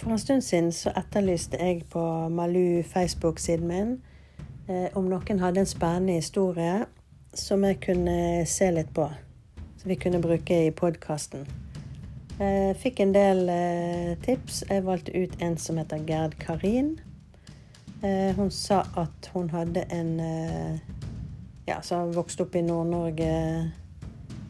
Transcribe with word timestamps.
For 0.00 0.10
en 0.10 0.18
stund 0.18 0.40
siden 0.40 0.72
så 0.72 0.94
etterlyste 0.96 1.58
jeg 1.60 1.82
på 1.92 2.02
Malu 2.32 2.82
Facebook-siden 2.82 3.66
min 3.68 3.90
eh, 4.68 4.86
om 4.96 5.10
noen 5.10 5.42
hadde 5.42 5.60
en 5.60 5.68
spennende 5.68 6.14
historie 6.16 6.86
som 7.36 7.66
jeg 7.68 7.76
kunne 7.84 8.46
se 8.48 8.70
litt 8.72 8.94
på. 8.96 9.04
Som 9.76 9.92
vi 9.92 9.98
kunne 10.00 10.22
bruke 10.24 10.56
i 10.66 10.70
podkasten. 10.72 11.44
Eh, 12.40 12.72
fikk 12.80 13.02
en 13.04 13.12
del 13.12 13.44
eh, 13.52 14.14
tips. 14.24 14.62
Jeg 14.70 14.86
valgte 14.88 15.12
ut 15.12 15.36
en 15.44 15.58
som 15.60 15.76
heter 15.76 16.00
Gerd 16.08 16.38
Karin. 16.40 16.94
Eh, 18.00 18.32
hun 18.40 18.48
sa 18.50 18.80
at 18.96 19.30
hun 19.34 19.52
hadde 19.52 19.84
en 19.92 20.16
eh, 20.20 20.80
Ja, 21.68 21.82
som 21.84 22.14
vokste 22.16 22.46
opp 22.46 22.56
i 22.56 22.64
Nord-Norge. 22.64 23.36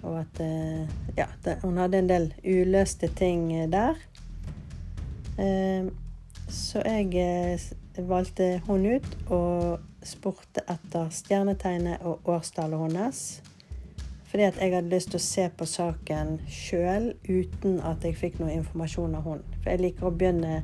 Og 0.06 0.20
at 0.22 0.40
eh, 0.46 0.86
Ja, 1.18 1.26
det, 1.42 1.58
hun 1.66 1.82
hadde 1.82 1.98
en 1.98 2.14
del 2.14 2.32
uløste 2.46 3.10
ting 3.18 3.50
der. 3.74 3.98
Eh, 5.40 5.90
Så 6.50 6.82
jeg 6.82 7.14
eh, 7.14 7.60
valgte 8.08 8.60
hun 8.66 8.86
ut 8.86 9.06
og 9.30 9.78
spurte 10.02 10.64
etter 10.66 11.06
stjernetegnet 11.14 12.02
og 12.02 12.26
årstallet 12.26 12.80
hennes. 12.80 13.20
Fordi 14.30 14.42
at 14.46 14.58
jeg 14.58 14.74
hadde 14.74 14.90
lyst 14.90 15.10
til 15.10 15.18
å 15.18 15.22
se 15.22 15.44
på 15.58 15.66
saken 15.66 16.36
sjøl 16.50 17.12
uten 17.28 17.80
at 17.86 18.04
jeg 18.06 18.18
fikk 18.18 18.40
noe 18.40 18.52
informasjon 18.54 19.14
av 19.18 19.26
hun. 19.26 19.44
For 19.60 19.72
jeg 19.72 19.82
liker 19.84 20.06
å 20.06 20.14
begynne 20.14 20.60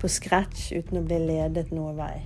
på 0.00 0.08
scratch 0.08 0.70
uten 0.72 1.00
å 1.00 1.04
bli 1.04 1.20
ledet 1.26 1.70
noen 1.72 2.00
vei. 2.00 2.16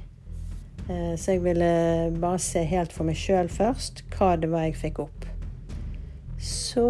Eh, 0.88 1.14
Så 1.18 1.34
jeg 1.34 1.44
ville 1.44 2.12
bare 2.20 2.38
se 2.38 2.62
helt 2.62 2.92
for 2.92 3.06
meg 3.10 3.18
sjøl 3.18 3.50
først 3.50 4.04
hva 4.14 4.34
det 4.38 4.50
var 4.50 4.68
jeg 4.68 4.78
fikk 4.78 5.02
opp. 5.08 5.26
Så 6.38 6.86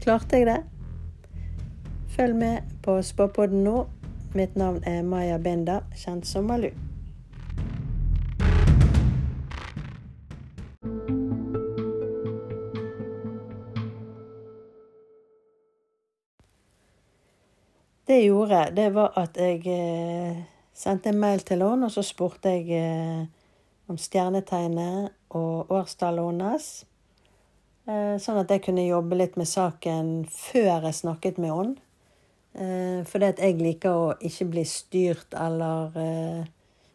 klarte 0.00 0.40
jeg 0.40 0.46
det. 0.46 0.62
Følg 2.16 2.36
med 2.36 2.76
på 2.82 2.96
Spåpodden 3.02 3.64
nå. 3.64 3.86
Mitt 4.34 4.56
navn 4.56 4.82
er 4.84 5.02
Maya 5.02 5.38
Benda, 5.38 5.80
kjent 5.96 6.26
som 6.28 6.44
Malu. 6.44 6.68
Det 18.04 18.18
jeg 18.20 18.28
gjorde, 18.28 18.60
det 18.76 18.90
var 18.92 19.16
at 19.16 19.40
jeg 19.40 19.64
eh, 19.64 20.44
sendte 20.76 21.08
en 21.08 21.20
mail 21.20 21.40
til 21.40 21.64
henne, 21.64 21.88
og 21.88 21.96
så 21.96 22.04
spurte 22.04 22.52
jeg 22.52 22.68
eh, 22.76 23.24
om 23.88 23.96
stjernetegnet 23.96 25.08
og 25.40 25.72
årstallet 25.72 26.28
hennes. 26.28 26.70
Eh, 27.88 28.16
sånn 28.20 28.44
at 28.44 28.52
jeg 28.52 28.66
kunne 28.68 28.84
jobbe 28.84 29.16
litt 29.16 29.40
med 29.40 29.48
saken 29.48 30.16
før 30.28 30.88
jeg 30.88 31.00
snakket 31.00 31.40
med 31.40 31.56
henne. 31.56 31.87
Eh, 32.54 33.00
fordi 33.06 33.28
at 33.28 33.42
jeg 33.42 33.58
liker 33.60 33.92
å 33.94 34.06
ikke 34.24 34.48
bli 34.52 34.64
styrt 34.66 35.34
eller 35.36 35.98
eh, 36.00 36.46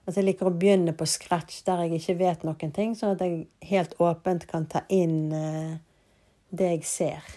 At 0.04 0.18
jeg 0.18 0.26
liker 0.26 0.50
å 0.50 0.56
begynne 0.58 0.92
på 0.98 1.06
scratch 1.08 1.62
der 1.64 1.86
jeg 1.86 2.02
ikke 2.02 2.18
vet 2.20 2.42
noen 2.44 2.74
ting, 2.76 2.92
sånn 2.98 3.14
at 3.14 3.22
jeg 3.24 3.46
helt 3.70 3.94
åpent 4.04 4.44
kan 4.50 4.66
ta 4.68 4.82
inn 4.92 5.32
eh, 5.32 5.78
det 6.52 6.74
jeg 6.74 6.84
ser. 6.90 7.30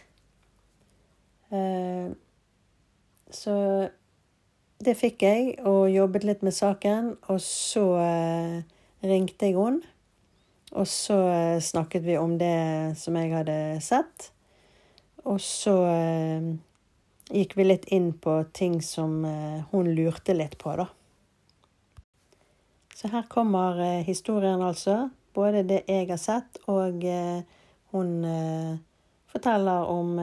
Eh, 1.54 2.10
så 3.30 3.54
det 4.82 4.96
fikk 4.98 5.22
jeg, 5.24 5.54
og 5.64 5.86
jobbet 5.92 6.26
litt 6.26 6.42
med 6.42 6.54
saken. 6.56 7.14
Og 7.32 7.40
så 7.42 7.84
eh, 8.02 8.56
ringte 9.06 9.48
jeg 9.48 9.56
henne. 9.56 9.94
Og 10.76 10.88
så 10.90 11.16
eh, 11.30 11.58
snakket 11.62 12.04
vi 12.04 12.18
om 12.18 12.36
det 12.40 12.96
som 13.00 13.16
jeg 13.16 13.32
hadde 13.32 13.58
sett. 13.84 14.30
Og 15.24 15.40
så 15.42 15.76
eh, 15.88 16.50
gikk 17.30 17.56
vi 17.56 17.64
litt 17.64 17.84
inn 17.84 18.12
på 18.18 18.44
ting 18.52 18.82
som 18.82 19.24
eh, 19.24 19.62
hun 19.70 19.90
lurte 19.94 20.34
litt 20.34 20.58
på, 20.58 20.76
da. 20.76 20.86
Så 22.94 23.10
her 23.12 23.26
kommer 23.28 23.80
eh, 23.82 24.04
historien, 24.06 24.62
altså. 24.62 25.08
Både 25.34 25.66
det 25.68 25.82
jeg 25.88 26.08
har 26.08 26.20
sett, 26.20 26.60
og 26.70 27.04
eh, 27.04 27.42
hun 27.92 28.12
forteller 29.30 29.88
om 29.92 30.14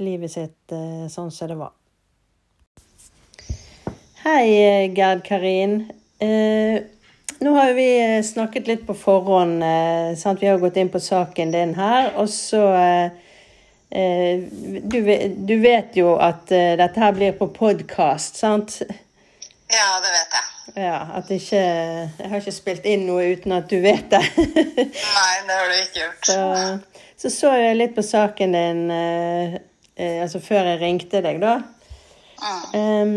livet 0.00 0.32
sitt 0.32 0.72
sånn 1.12 1.30
som 1.32 1.50
det 1.50 1.56
var. 1.58 1.72
Hei, 4.22 4.88
Gerd 4.96 5.20
Karin. 5.24 5.76
Nå 7.44 7.52
har 7.58 7.74
vi 7.76 7.86
snakket 8.24 8.68
litt 8.68 8.86
på 8.88 8.96
forhånd. 8.96 9.64
Sant? 10.16 10.40
Vi 10.40 10.48
har 10.48 10.60
gått 10.60 10.80
inn 10.80 10.92
på 10.92 11.00
saken 11.00 11.52
din 11.52 11.76
her. 11.76 12.10
Og 12.20 12.28
så 12.32 12.64
du, 13.94 14.98
du 15.46 15.54
vet 15.62 15.94
jo 15.98 16.16
at 16.18 16.50
eh, 16.54 16.74
dette 16.80 17.00
her 17.00 17.14
blir 17.14 17.36
på 17.38 17.46
podkast, 17.54 18.40
sant? 18.40 18.80
Ja, 19.70 19.90
det 20.02 20.10
vet 20.10 20.34
jeg. 20.34 20.50
Ja, 20.80 20.98
at 21.18 21.30
ikke 21.30 21.60
Jeg 21.60 22.30
har 22.30 22.40
ikke 22.40 22.54
spilt 22.54 22.86
inn 22.88 23.04
noe 23.06 23.26
uten 23.34 23.54
at 23.54 23.68
du 23.70 23.78
vet 23.84 24.08
det. 24.10 24.22
Nei, 24.38 25.36
det 25.46 25.60
har 25.60 25.70
du 25.70 25.76
ikke 25.78 26.00
gjort. 26.00 26.26
så, 26.26 26.42
så 27.20 27.32
så 27.32 27.54
jeg 27.60 27.78
litt 27.78 27.94
på 27.96 28.04
saken 28.06 28.56
din 28.56 28.82
eh, 28.90 29.56
eh, 29.94 30.20
altså 30.24 30.42
før 30.42 30.72
jeg 30.72 30.82
ringte 30.82 31.22
deg, 31.24 31.40
da. 31.42 31.58
Mm. 32.44 32.74
Um, 32.74 33.14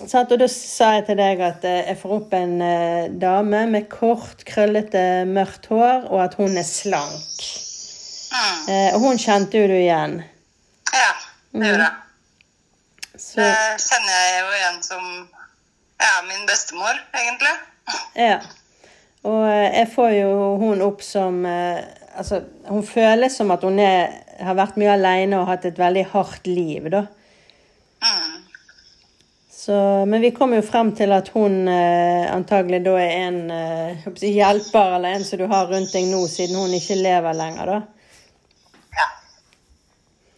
sant? 0.00 0.32
og 0.32 0.40
da 0.40 0.48
sa 0.50 0.94
jeg 0.96 1.06
til 1.10 1.20
deg 1.20 1.44
at 1.44 1.68
eh, 1.68 1.84
jeg 1.90 2.00
får 2.00 2.16
opp 2.18 2.34
en 2.36 2.56
eh, 2.64 3.12
dame 3.12 3.66
med 3.70 3.88
kort, 3.92 4.44
krøllete, 4.48 5.26
mørkt 5.28 5.68
hår, 5.72 6.08
og 6.10 6.24
at 6.24 6.40
hun 6.40 6.56
er 6.56 6.66
slank. 6.66 7.65
Mm. 8.36 8.68
Eh, 8.68 8.88
og 8.94 9.00
hun 9.00 9.18
kjente 9.20 9.60
jo 9.60 9.68
du 9.70 9.76
igjen. 9.78 10.18
Ja, 10.92 11.12
det 11.56 11.70
gjorde 11.70 11.88
jeg. 11.88 12.02
Så 13.16 13.40
Det 13.40 13.80
kjenner 13.80 14.12
jeg 14.12 14.40
jo 14.42 14.54
igjen 14.58 14.82
som 14.84 15.04
ja, 15.96 16.14
min 16.28 16.46
bestemor, 16.48 16.98
egentlig. 17.16 17.54
ja. 18.28 18.40
Og 19.26 19.42
eh, 19.48 19.70
jeg 19.80 19.90
får 19.94 20.10
jo 20.20 20.32
hun 20.62 20.84
opp 20.86 21.04
som 21.04 21.44
eh, 21.48 21.84
Altså, 22.16 22.38
hun 22.64 22.80
føles 22.80 23.34
som 23.36 23.50
at 23.52 23.64
hun 23.66 23.76
er, 23.76 24.14
har 24.40 24.56
vært 24.56 24.78
mye 24.80 24.94
alene 24.94 25.36
og 25.36 25.50
hatt 25.50 25.66
et 25.68 25.76
veldig 25.76 26.06
hardt 26.14 26.46
liv, 26.48 26.86
da. 26.88 27.02
Mm. 28.00 28.46
Så, 29.66 30.06
men 30.06 30.20
vi 30.20 30.30
kom 30.30 30.54
jo 30.54 30.62
frem 30.62 30.94
til 30.94 31.10
at 31.10 31.28
hun 31.34 31.66
eh, 31.68 32.24
antagelig 32.30 32.78
da 32.86 32.92
er 33.02 33.14
en 33.26 33.38
eh, 33.50 34.04
hjelper, 34.22 34.92
eller 34.94 35.16
en 35.16 35.24
som 35.26 35.40
du 35.40 35.44
har 35.50 35.66
rundt 35.66 35.90
deg 35.90 36.06
nå, 36.06 36.20
siden 36.30 36.54
hun 36.60 36.72
ikke 36.76 36.96
lever 37.00 37.34
lenger, 37.34 37.72
da. 37.72 37.80
Ja. 38.94 39.08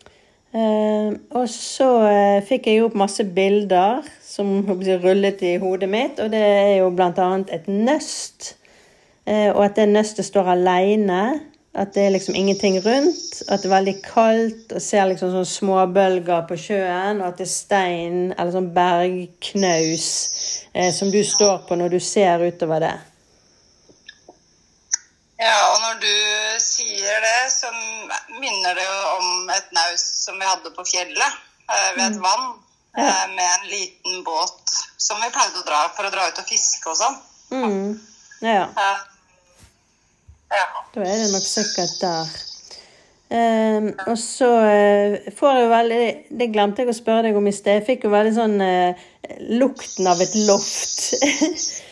Eh, 0.09 0.48
og 1.37 1.49
så 1.51 1.89
eh, 2.09 2.39
fikk 2.47 2.67
jeg 2.71 2.81
jo 2.81 2.87
opp 2.89 2.97
masse 2.99 3.25
bilder 3.35 4.07
som 4.25 4.63
rullet 4.67 5.43
i 5.45 5.57
hodet 5.61 5.89
mitt, 5.91 6.21
og 6.23 6.33
det 6.33 6.41
er 6.41 6.73
jo 6.81 6.89
annet 6.95 7.53
et 7.53 7.69
nøst. 7.69 8.55
Eh, 9.29 9.51
og 9.53 9.65
at 9.67 9.77
det 9.77 9.89
nøstet 9.91 10.29
står 10.29 10.55
alene. 10.57 11.23
At 11.79 11.93
det 11.95 12.07
er 12.07 12.15
liksom 12.15 12.35
ingenting 12.35 12.79
rundt. 12.83 13.43
At 13.49 13.63
det 13.63 13.69
er 13.69 13.75
veldig 13.77 13.97
kaldt 14.03 14.73
og 14.73 14.83
ser 14.83 15.11
liksom 15.11 15.35
sånn 15.35 15.47
småbølger 15.47 16.47
på 16.49 16.57
sjøen. 16.59 17.21
Og 17.21 17.29
at 17.29 17.39
det 17.39 17.47
er 17.47 17.53
stein 17.53 18.19
eller 18.33 18.55
sånn 18.55 18.73
bergknaus 18.75 20.09
eh, 20.73 20.91
som 20.97 21.13
du 21.13 21.21
står 21.23 21.69
på 21.69 21.79
når 21.79 21.95
du 21.95 22.01
ser 22.03 22.43
utover 22.49 22.83
det. 22.89 22.97
Ja, 25.39 25.59
og 25.73 25.83
når 25.85 26.01
du 26.03 26.15
sier 26.63 27.21
det, 27.25 27.37
så 27.55 27.71
minner 28.41 28.75
det 28.79 28.87
jo 28.87 28.97
om 29.17 29.53
et 29.55 29.69
naus 29.77 30.03
som 30.25 30.39
vi 30.41 30.49
hadde 30.49 30.73
på 30.75 30.85
fjellet 30.89 31.29
eh, 31.71 31.91
ved 31.97 32.05
et 32.11 32.19
vann. 32.25 32.49
Ja. 32.99 33.05
eh, 33.05 33.27
Med 33.37 33.47
en 33.47 33.69
liten 33.71 34.25
båt 34.27 34.75
som 34.99 35.21
vi 35.23 35.31
pleide 35.31 35.61
å 35.63 35.67
dra 35.69 35.85
for 35.95 36.09
å 36.09 36.11
dra 36.11 36.27
ut 36.29 36.41
og 36.43 36.49
fiske 36.51 36.91
og 36.91 36.99
sånn. 36.99 37.17
Mm. 37.55 37.95
Ja. 38.43 38.67
Eh, 38.73 38.99
Ja. 40.49 40.65
Da 40.95 41.03
er 41.05 41.19
det 41.21 41.33
nok 41.35 41.45
sikkert 41.45 41.99
der. 42.01 42.29
Um, 43.29 43.91
og 44.09 44.15
så 44.17 44.47
uh, 44.49 45.17
får 45.37 45.51
jeg 45.53 45.65
jo 45.67 45.69
veldig 45.69 46.05
Det 46.41 46.47
glemte 46.55 46.81
jeg 46.81 46.89
å 46.89 46.95
spørre 46.97 47.27
deg 47.27 47.37
om 47.37 47.51
i 47.51 47.53
sted. 47.53 47.83
Jeg 47.83 47.85
fikk 47.85 48.07
jo 48.07 48.13
veldig 48.15 48.33
sånn 48.39 48.55
uh, 48.65 49.03
lukten 49.61 50.09
av 50.09 50.23
et 50.25 50.33
loft. 50.49 51.11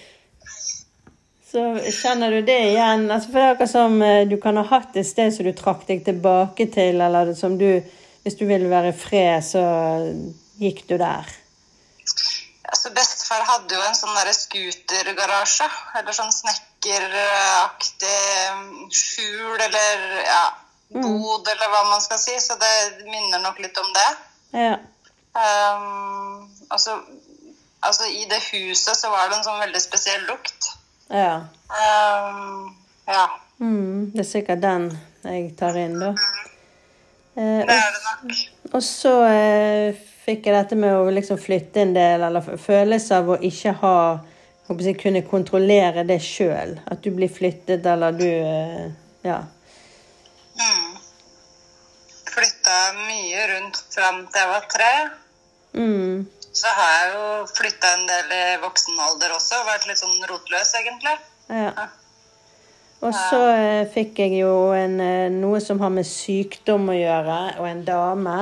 så 1.56 1.90
kjenner 1.94 2.34
du 2.34 2.42
det 2.44 2.58
igjen? 2.72 3.06
Altså, 3.10 3.30
for 3.30 3.40
det 3.40 3.44
er 3.46 3.54
akkurat 3.54 3.70
som 3.72 4.02
eh, 4.04 4.26
du 4.28 4.36
kan 4.42 4.58
ha 4.60 4.64
hatt 4.68 4.96
et 5.00 5.08
sted 5.08 5.32
som 5.32 5.46
du 5.46 5.54
trakk 5.56 5.86
deg 5.88 6.02
tilbake 6.04 6.66
til, 6.74 7.00
eller 7.00 7.32
som 7.38 7.56
du 7.60 7.70
Hvis 8.26 8.34
du 8.34 8.42
ville 8.48 8.66
være 8.66 8.88
i 8.90 8.94
fred, 8.98 9.44
så 9.46 9.60
gikk 10.58 10.80
du 10.88 10.96
der. 10.98 11.28
Altså, 12.66 12.90
bestefar 12.90 13.44
hadde 13.46 13.76
jo 13.76 13.84
en 13.86 13.94
sånn 13.94 14.16
derre 14.18 14.32
scootergarasje. 14.34 15.68
Eller 16.00 16.16
sånn 16.16 16.32
snekkeraktig 16.34 18.16
mm, 18.56 18.88
skjul 18.90 19.62
eller 19.68 20.02
ja, 20.24 20.42
bod, 20.90 21.46
eller 21.52 21.70
hva 21.70 21.84
man 21.92 22.02
skal 22.02 22.18
si. 22.18 22.34
Så 22.42 22.58
det 22.58 22.72
minner 23.04 23.44
nok 23.44 23.62
litt 23.62 23.78
om 23.78 23.94
det. 23.94 24.08
Ja. 24.58 24.74
Um, 25.38 26.50
altså, 26.66 26.98
altså, 27.78 28.10
i 28.10 28.26
det 28.26 28.42
huset 28.50 28.98
så 28.98 29.14
var 29.14 29.30
det 29.30 29.38
en 29.38 29.46
sånn 29.46 29.62
veldig 29.68 29.84
spesiell 29.86 30.26
lukt. 30.26 30.72
Ja. 31.10 31.34
Um, 31.66 32.70
ja, 33.06 33.26
Mm, 33.60 34.10
det 34.12 34.20
er 34.20 34.28
sikkert 34.28 34.60
den 34.60 34.90
jeg 35.24 35.48
tar 35.56 35.76
inn, 35.80 35.96
da. 36.00 36.10
Eh, 37.36 37.62
det 37.64 37.72
er 37.72 37.94
det 37.94 38.02
nok. 38.04 38.42
Og 38.76 38.82
så 38.84 39.12
eh, 39.30 39.96
fikk 40.26 40.48
jeg 40.48 40.56
dette 40.56 40.76
med 40.78 40.92
å 40.92 41.08
liksom 41.12 41.40
flytte 41.40 41.82
en 41.82 41.94
del, 41.96 42.26
eller 42.28 42.58
følelse 42.60 43.16
av 43.16 43.32
å 43.32 43.38
ikke 43.40 43.72
ha 43.80 43.96
håper 44.66 44.88
jeg, 44.90 44.98
kunne 45.00 45.24
kontrollere 45.24 46.04
det 46.04 46.18
sjøl. 46.24 46.76
At 46.84 47.02
du 47.04 47.10
blir 47.16 47.32
flyttet, 47.32 47.86
eller 47.86 48.16
du 48.16 48.28
eh, 48.28 48.86
Ja. 49.26 49.40
Mm. 50.56 50.92
Flytta 52.36 52.76
mye 53.06 53.46
rundt 53.54 53.78
fram 53.94 54.22
til 54.28 54.42
jeg 54.42 54.52
var 54.52 54.66
tre. 54.72 54.92
Mm. 55.76 56.26
Så 56.56 56.72
har 56.72 56.92
jeg 56.94 57.12
jo 57.12 57.24
flytta 57.52 57.92
en 57.98 58.06
del 58.08 58.30
i 58.32 58.42
voksen 58.62 59.00
alder 59.04 59.34
også, 59.36 59.60
og 59.60 59.68
vært 59.68 59.88
litt 59.90 60.00
sånn 60.00 60.16
rotløs, 60.30 60.74
egentlig. 60.80 61.16
ja. 61.52 61.88
Og 63.04 63.12
så 63.12 63.40
eh, 63.52 63.82
fikk 63.92 64.22
jeg 64.22 64.38
jo 64.40 64.52
en, 64.72 64.94
eh, 65.04 65.26
noe 65.30 65.60
som 65.60 65.82
har 65.84 65.90
med 65.92 66.06
sykdom 66.08 66.88
å 66.88 66.96
gjøre, 66.96 67.36
og 67.60 67.66
en 67.68 67.82
dame. 67.84 68.36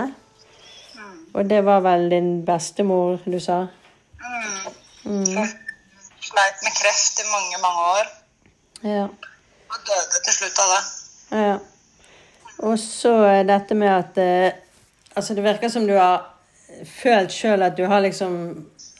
Og 1.35 1.49
det 1.51 1.59
var 1.67 1.83
vel 1.83 2.07
din 2.13 2.29
bestemor, 2.47 3.19
du 3.27 3.41
sa? 3.43 3.65
Mm. 5.03 5.25
Sleit 5.27 6.63
med 6.63 6.77
kreft 6.79 7.19
i 7.19 7.27
mange, 7.33 7.59
mange 7.65 7.89
år. 7.97 8.13
Ja. 8.87 9.09
Og 9.75 9.81
døde 9.91 10.23
til 10.29 10.37
slutt 10.39 10.63
av 10.63 10.71
det. 10.77 10.83
Ja. 11.35 11.57
Og 12.71 12.79
så 12.79 13.17
er 13.27 13.43
dette 13.51 13.75
med 13.75 13.91
at 13.91 14.23
eh, 14.23 14.61
Altså, 15.15 15.35
det 15.35 15.45
virker 15.45 15.71
som 15.71 15.85
du 15.87 15.93
har 15.95 16.34
følt 16.89 17.33
sjøl 17.33 17.63
at 17.67 17.77
du 17.79 17.87
har 17.91 18.05
liksom 18.05 18.39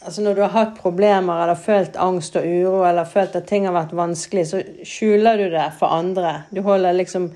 Altså, 0.05 0.21
når 0.21 0.35
du 0.37 0.41
har 0.43 0.51
hatt 0.53 0.75
problemer 0.77 1.39
eller 1.43 1.57
følt 1.57 1.95
angst 1.97 2.35
og 2.37 2.45
uro 2.45 2.83
eller 2.85 3.07
følt 3.09 3.39
at 3.39 3.47
ting 3.49 3.65
har 3.65 3.73
vært 3.73 3.95
vanskelig, 3.97 4.43
så 4.51 4.59
skjuler 4.85 5.41
du 5.41 5.47
det 5.55 5.63
for 5.79 5.97
andre. 5.97 6.43
Du 6.53 6.61
holder 6.61 6.93
liksom 6.93 7.31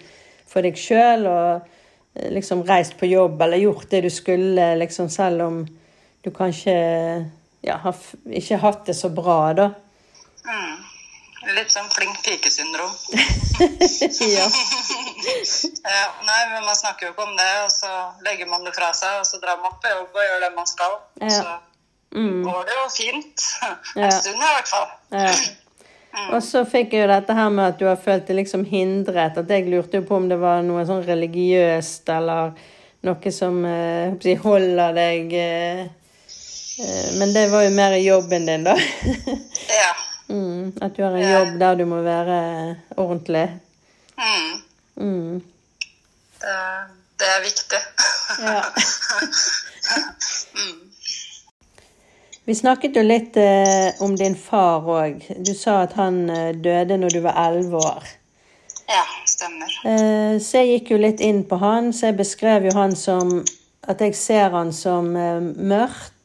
for 0.45 0.61
deg 0.61 0.77
sjøl 0.77 1.25
og 1.31 1.63
eh, 2.13 2.29
liksom 2.35 2.67
reist 2.69 2.99
på 3.01 3.09
jobb 3.09 3.41
eller 3.41 3.63
gjort 3.63 3.89
det 3.89 4.03
du 4.05 4.11
skulle, 4.13 4.67
liksom 4.83 5.09
selv 5.09 5.47
om 5.47 5.57
du 6.21 6.29
kanskje 6.29 6.77
ja, 7.65 7.79
har 7.87 7.97
ikke 8.29 8.61
hatt 8.61 8.85
det 8.91 8.99
så 9.01 9.09
bra, 9.17 9.41
da. 9.57 9.71
Mm. 10.45 10.78
Litt 11.57 11.71
sånn 11.73 11.89
flink 11.91 12.19
pike-syndrom. 12.27 12.93
ja. 14.37 14.49
Ja, 15.89 16.05
nei, 16.27 16.41
men 16.53 16.65
man 16.67 16.77
snakker 16.77 17.09
jo 17.09 17.13
ikke 17.15 17.25
om 17.25 17.37
det, 17.39 17.49
og 17.65 17.71
så 17.73 17.89
legger 18.27 18.47
man 18.51 18.65
det 18.67 18.75
fra 18.77 18.91
seg, 18.95 19.21
og 19.23 19.27
så 19.27 19.41
drar 19.43 19.59
man 19.63 19.75
på 19.81 19.91
jobb 19.91 20.15
og 20.15 20.23
gjør 20.27 20.45
det 20.45 20.51
man 20.57 20.69
skal. 20.69 20.99
Ja. 21.23 21.31
Så 21.41 21.57
Mm. 22.17 22.43
går 22.45 22.63
det 22.65 22.73
jo 22.73 22.85
fint. 22.89 23.43
Ja. 23.97 24.05
En 24.07 24.13
stund 24.13 24.37
i 24.41 24.47
hvert 24.55 24.69
fall. 24.69 24.87
Ja. 25.13 25.33
Og 26.33 26.41
så 26.43 26.63
fikk 26.65 26.95
jeg 26.97 27.03
jo 27.05 27.09
dette 27.11 27.35
her 27.37 27.51
med 27.53 27.67
at 27.75 27.79
du 27.79 27.85
har 27.85 27.99
følt 28.01 28.25
deg 28.27 28.39
liksom 28.41 28.63
hindret. 28.65 29.37
At 29.37 29.51
jeg 29.53 29.67
lurte 29.69 30.01
jo 30.01 30.07
på 30.09 30.17
om 30.17 30.29
det 30.31 30.39
var 30.41 30.63
noe 30.65 30.87
sånn 30.89 31.05
religiøst 31.05 32.09
eller 32.15 32.55
noe 33.05 33.33
som 33.35 33.61
eh, 33.69 34.33
holder 34.41 34.97
deg 34.97 35.35
eh, 35.37 35.83
eh, 35.85 37.11
Men 37.21 37.37
det 37.37 37.45
var 37.53 37.67
jo 37.69 37.75
mer 37.77 37.99
jobben 38.01 38.49
din, 38.49 38.65
da. 38.65 38.75
Ja. 39.69 39.93
Mm, 40.29 40.73
at 40.81 40.97
du 40.97 41.03
har 41.03 41.17
en 41.17 41.33
jobb 41.33 41.59
der 41.61 41.75
du 41.81 41.85
må 41.89 42.03
være 42.03 42.39
ordentlig. 42.97 43.47
Mm. 44.19 44.53
Mm. 44.97 45.43
Det, 46.41 46.59
det 47.21 47.31
er 47.37 47.41
viktig. 47.45 47.83
Ja. 48.43 48.63
mm. 50.59 50.89
Vi 52.49 52.55
snakket 52.55 52.97
jo 52.97 53.03
litt 53.05 53.37
eh, 53.37 53.99
om 54.01 54.15
din 54.17 54.37
far 54.37 54.87
òg. 54.89 55.21
Du 55.45 55.53
sa 55.55 55.83
at 55.85 55.99
han 56.01 56.31
eh, 56.31 56.55
døde 56.57 56.97
når 56.97 57.19
du 57.19 57.21
var 57.27 57.37
elleve 57.49 57.77
år. 57.77 58.07
Ja, 58.89 59.05
stemmer. 59.29 59.75
Eh, 59.85 60.39
så 60.41 60.63
jeg 60.63 60.71
gikk 60.71 60.95
jo 60.95 61.01
litt 61.03 61.21
inn 61.21 61.43
på 61.45 61.59
han, 61.61 61.93
så 61.93 62.09
jeg 62.09 62.17
beskrev 62.23 62.71
jo 62.71 62.77
han 62.79 62.97
som 62.97 63.41
At 63.89 64.03
jeg 64.05 64.17
ser 64.17 64.51
han 64.53 64.69
som 64.73 65.15
eh, 65.17 65.41
mørk 65.41 66.18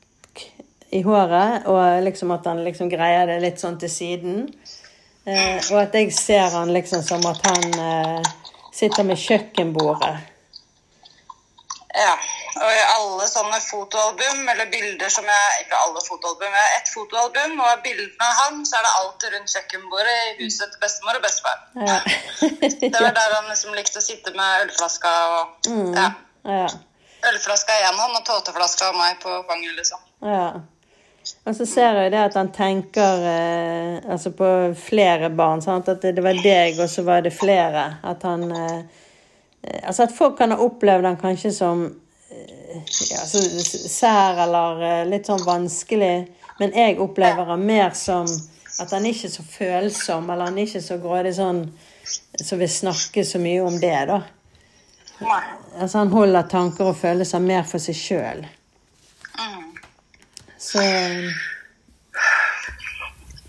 i 0.94 1.02
håret, 1.06 1.66
og 1.70 2.04
liksom 2.06 2.32
at 2.36 2.46
han 2.50 2.62
liksom 2.66 2.90
greier 2.92 3.26
det 3.30 3.40
litt 3.42 3.62
sånn 3.62 3.80
til 3.82 3.90
siden. 3.90 4.44
Eh, 5.26 5.58
og 5.72 5.80
at 5.86 5.96
jeg 5.98 6.12
ser 6.14 6.52
han 6.54 6.74
liksom 6.76 7.02
som 7.06 7.24
at 7.30 7.42
han 7.48 7.64
eh, 7.80 8.32
sitter 8.76 9.08
med 9.08 9.18
kjøkkenbordet. 9.18 10.14
Ja. 11.94 12.14
Og 12.54 12.70
i 12.70 12.82
alle 12.86 13.26
sånne 13.30 13.58
fotoalbum 13.66 14.50
eller 14.52 14.68
bilder 14.70 15.10
som 15.10 15.26
jeg 15.26 15.64
Ikke 15.64 15.78
alle 15.78 16.02
fotoalbum, 16.06 16.54
jeg 16.54 16.66
har 16.66 16.76
ett 16.78 16.90
fotoalbum, 16.94 17.56
og 17.66 17.82
bildene 17.86 18.28
av 18.28 18.36
han 18.44 18.60
så 18.66 18.78
er 18.78 18.86
det 18.86 18.92
alltid 19.00 19.34
rundt 19.34 19.54
kjøkkenbordet 19.56 20.18
i 20.28 20.36
huset 20.44 20.74
til 20.74 20.82
bestemor 20.84 21.18
og 21.18 21.26
bestefar. 21.26 21.64
Ja. 21.88 21.98
Det 22.94 23.00
var 23.00 23.16
der 23.18 23.36
han 23.40 23.50
liksom 23.50 23.74
likte 23.78 24.02
å 24.02 24.06
sitte 24.06 24.34
med 24.38 24.68
ølflaska 24.68 25.14
og 25.38 25.70
Mm. 25.70 25.94
ja. 25.98 26.08
ja. 26.50 26.68
Ølflaska 27.32 27.80
i 27.80 27.86
én 27.88 27.98
hånd 28.04 28.20
og 28.20 28.26
tåteflaska 28.28 28.92
av 28.92 28.98
meg 29.00 29.18
på 29.24 29.34
fanget, 29.50 29.74
liksom. 29.80 30.02
Ja. 30.22 30.48
Og 31.44 31.56
så 31.56 31.66
ser 31.68 31.98
jeg 32.00 32.12
det 32.14 32.20
at 32.20 32.36
han 32.40 32.52
tenker 32.56 33.26
eh, 33.28 34.12
altså 34.12 34.32
på 34.36 34.48
flere 34.80 35.30
barn. 35.32 35.62
Sant? 35.64 35.90
At 35.92 36.04
det, 36.04 36.24
var 36.24 36.40
deg, 36.44 36.80
og 36.80 36.90
så 36.92 37.04
var 37.08 37.24
det 37.24 37.34
flere. 37.36 37.86
At 38.04 38.24
han 38.28 38.46
eh, 38.52 38.80
eh, 39.64 39.80
Altså 39.88 40.08
at 40.08 40.16
folk 40.16 40.38
kan 40.40 40.52
ha 40.52 40.60
opplevd 40.64 41.08
han 41.08 41.20
kanskje 41.20 41.52
som 41.56 41.86
eh, 41.88 42.80
ja, 43.12 43.24
så, 43.28 43.44
sær 43.88 44.44
eller 44.48 44.84
eh, 44.88 45.04
litt 45.12 45.28
sånn 45.28 45.44
vanskelig. 45.48 46.16
Men 46.60 46.76
jeg 46.76 47.00
opplever 47.04 47.48
han 47.52 47.68
mer 47.68 47.96
som 47.98 48.28
at 48.82 48.92
han 48.92 49.06
ikke 49.06 49.28
er 49.30 49.36
så 49.36 49.44
følsom, 49.46 50.30
eller 50.30 50.50
han 50.50 50.58
er 50.58 50.68
ikke 50.68 50.82
så 50.82 50.98
grådig 51.02 51.36
sånn 51.38 51.66
som 52.42 52.60
vil 52.60 52.72
snakke 52.72 53.24
så 53.26 53.40
mye 53.42 53.62
om 53.64 53.76
det, 53.80 54.00
da. 54.10 54.24
Altså 55.78 56.02
han 56.02 56.12
holder 56.12 56.50
tanker 56.50 56.90
og 56.90 56.98
følelser 56.98 57.44
mer 57.44 57.68
for 57.68 57.82
seg 57.82 57.98
sjøl. 57.98 58.44
Så 60.64 60.82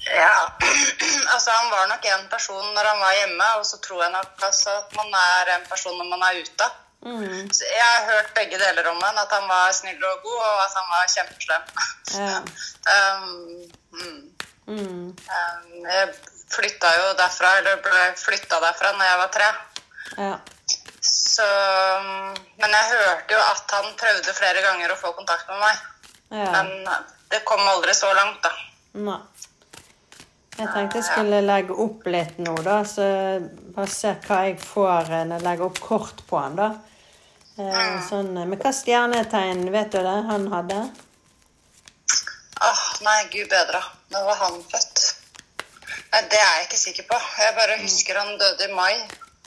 Ja. 0.05 0.37
altså, 1.35 1.51
han 1.51 1.71
var 1.71 1.87
nok 1.89 2.05
en 2.05 2.29
person 2.31 2.75
når 2.75 2.85
han 2.91 3.01
var 3.01 3.13
hjemme, 3.19 3.47
og 3.59 3.67
så 3.67 3.79
tror 3.85 4.03
jeg 4.05 4.13
nok 4.13 4.43
altså, 4.49 4.71
at 4.83 4.97
man 4.99 5.15
er 5.21 5.55
en 5.57 5.67
person 5.71 5.97
når 5.99 6.09
man 6.13 6.23
er 6.29 6.41
ute. 6.43 6.67
mm, 7.07 7.51
Så 7.57 7.65
jeg 7.71 7.89
har 7.95 8.13
hørt 8.13 8.35
begge 8.35 8.59
deler 8.59 8.91
om 8.91 9.01
han, 9.03 9.19
at 9.25 9.33
han 9.33 9.49
var 9.49 9.73
snill 9.73 10.05
og 10.05 10.23
god, 10.27 10.41
og 10.51 10.59
at 10.67 10.75
han 10.79 10.89
var 10.95 11.13
kjempeslem. 11.17 11.63
ja. 12.29 12.39
um, 12.95 13.25
mm. 14.01 14.23
Mm. 14.67 15.09
Um, 15.37 15.87
jeg 15.91 16.15
flytta 16.55 16.93
jo 17.01 17.07
derfra, 17.19 17.57
eller 17.59 17.81
ble 17.85 18.05
flytta 18.21 18.61
derfra 18.67 18.93
når 18.93 19.07
jeg 19.11 19.23
var 19.23 19.33
tre. 19.39 19.49
Ja. 20.19 20.35
Så, 21.05 21.49
um, 21.99 22.37
men 22.61 22.71
jeg 22.79 22.93
hørte 22.93 23.35
jo 23.35 23.41
at 23.41 23.77
han 23.79 23.91
prøvde 24.01 24.37
flere 24.37 24.63
ganger 24.69 24.93
å 24.93 25.01
få 25.01 25.13
kontakt 25.17 25.49
med 25.51 25.61
meg. 25.65 25.83
Ja. 26.29 26.51
Men 26.53 26.89
det 27.33 27.43
kom 27.45 27.61
aldri 27.69 27.95
så 27.95 28.13
langt, 28.15 28.43
da. 28.45 28.53
Nei. 29.05 29.21
Jeg 30.55 30.71
tenkte 30.71 31.01
jeg 31.01 31.07
skulle 31.09 31.41
legge 31.43 31.75
opp 31.83 32.05
litt 32.07 32.37
nå, 32.39 32.55
da. 32.63 32.77
Så 32.87 33.05
bare 33.75 33.91
se 33.91 34.13
hva 34.27 34.45
jeg 34.47 34.61
får 34.63 35.11
eh, 35.11 35.25
når 35.27 35.41
jeg 35.41 35.47
legger 35.49 35.67
opp 35.67 35.81
kort 35.83 36.23
på 36.29 36.39
han, 36.39 36.55
da. 36.61 36.69
Eh, 37.59 37.97
sånn, 38.07 38.31
eh, 38.39 38.47
men 38.47 38.61
hva 38.61 38.71
stjernetegn 38.75 39.67
vet 39.75 39.91
du 39.91 39.99
det 39.99 40.15
han 40.31 40.47
hadde? 40.53 40.79
Åh, 42.65 42.85
nei, 43.03 43.19
gud 43.35 43.51
bedre. 43.51 43.83
Når 44.15 44.31
var 44.31 44.41
han 44.45 44.63
født? 44.71 45.05
Nei, 46.15 46.23
Det 46.31 46.39
er 46.39 46.55
jeg 46.61 46.65
ikke 46.69 46.83
sikker 46.85 47.11
på. 47.11 47.21
Jeg 47.43 47.59
bare 47.59 47.83
husker 47.83 48.23
han 48.23 48.35
døde 48.39 48.71
i 48.71 48.75
mai. 48.79 48.95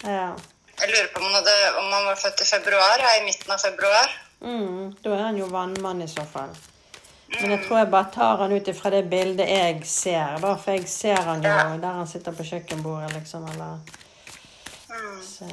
Ja. 0.03 0.29
Jeg 0.77 0.91
lurer 0.91 1.07
på 1.13 1.23
om 1.23 1.29
han, 1.31 1.39
hadde, 1.39 1.57
om 1.79 1.91
han 1.93 2.09
var 2.11 2.19
født 2.19 2.43
i 2.43 2.51
februar. 2.51 2.99
Ja, 2.99 3.15
I 3.15 3.23
midten 3.25 3.55
av 3.55 3.63
februar. 3.63 4.11
Mm, 4.41 4.95
da 5.03 5.13
er 5.15 5.23
han 5.23 5.37
jo 5.37 5.45
vannmann 5.51 6.01
i 6.01 6.07
så 6.07 6.23
fall. 6.25 6.49
Men 7.41 7.51
jeg 7.51 7.63
tror 7.65 7.77
jeg 7.81 7.89
bare 7.91 8.11
tar 8.13 8.37
han 8.37 8.51
ut 8.53 8.67
ifra 8.71 8.89
det 8.93 9.03
bildet 9.09 9.49
jeg 9.49 9.81
ser, 9.85 10.37
da. 10.41 10.53
For 10.55 10.71
jeg 10.77 10.87
ser 10.89 11.21
han 11.21 11.41
jo 11.43 11.49
Ja. 11.49 11.77
der 11.77 11.97
han 11.99 12.07
sitter 12.07 12.31
på 12.31 12.43
kjøkkenbordet, 12.43 13.13
liksom, 13.13 13.45
eller 13.49 13.79
Så 15.21 15.45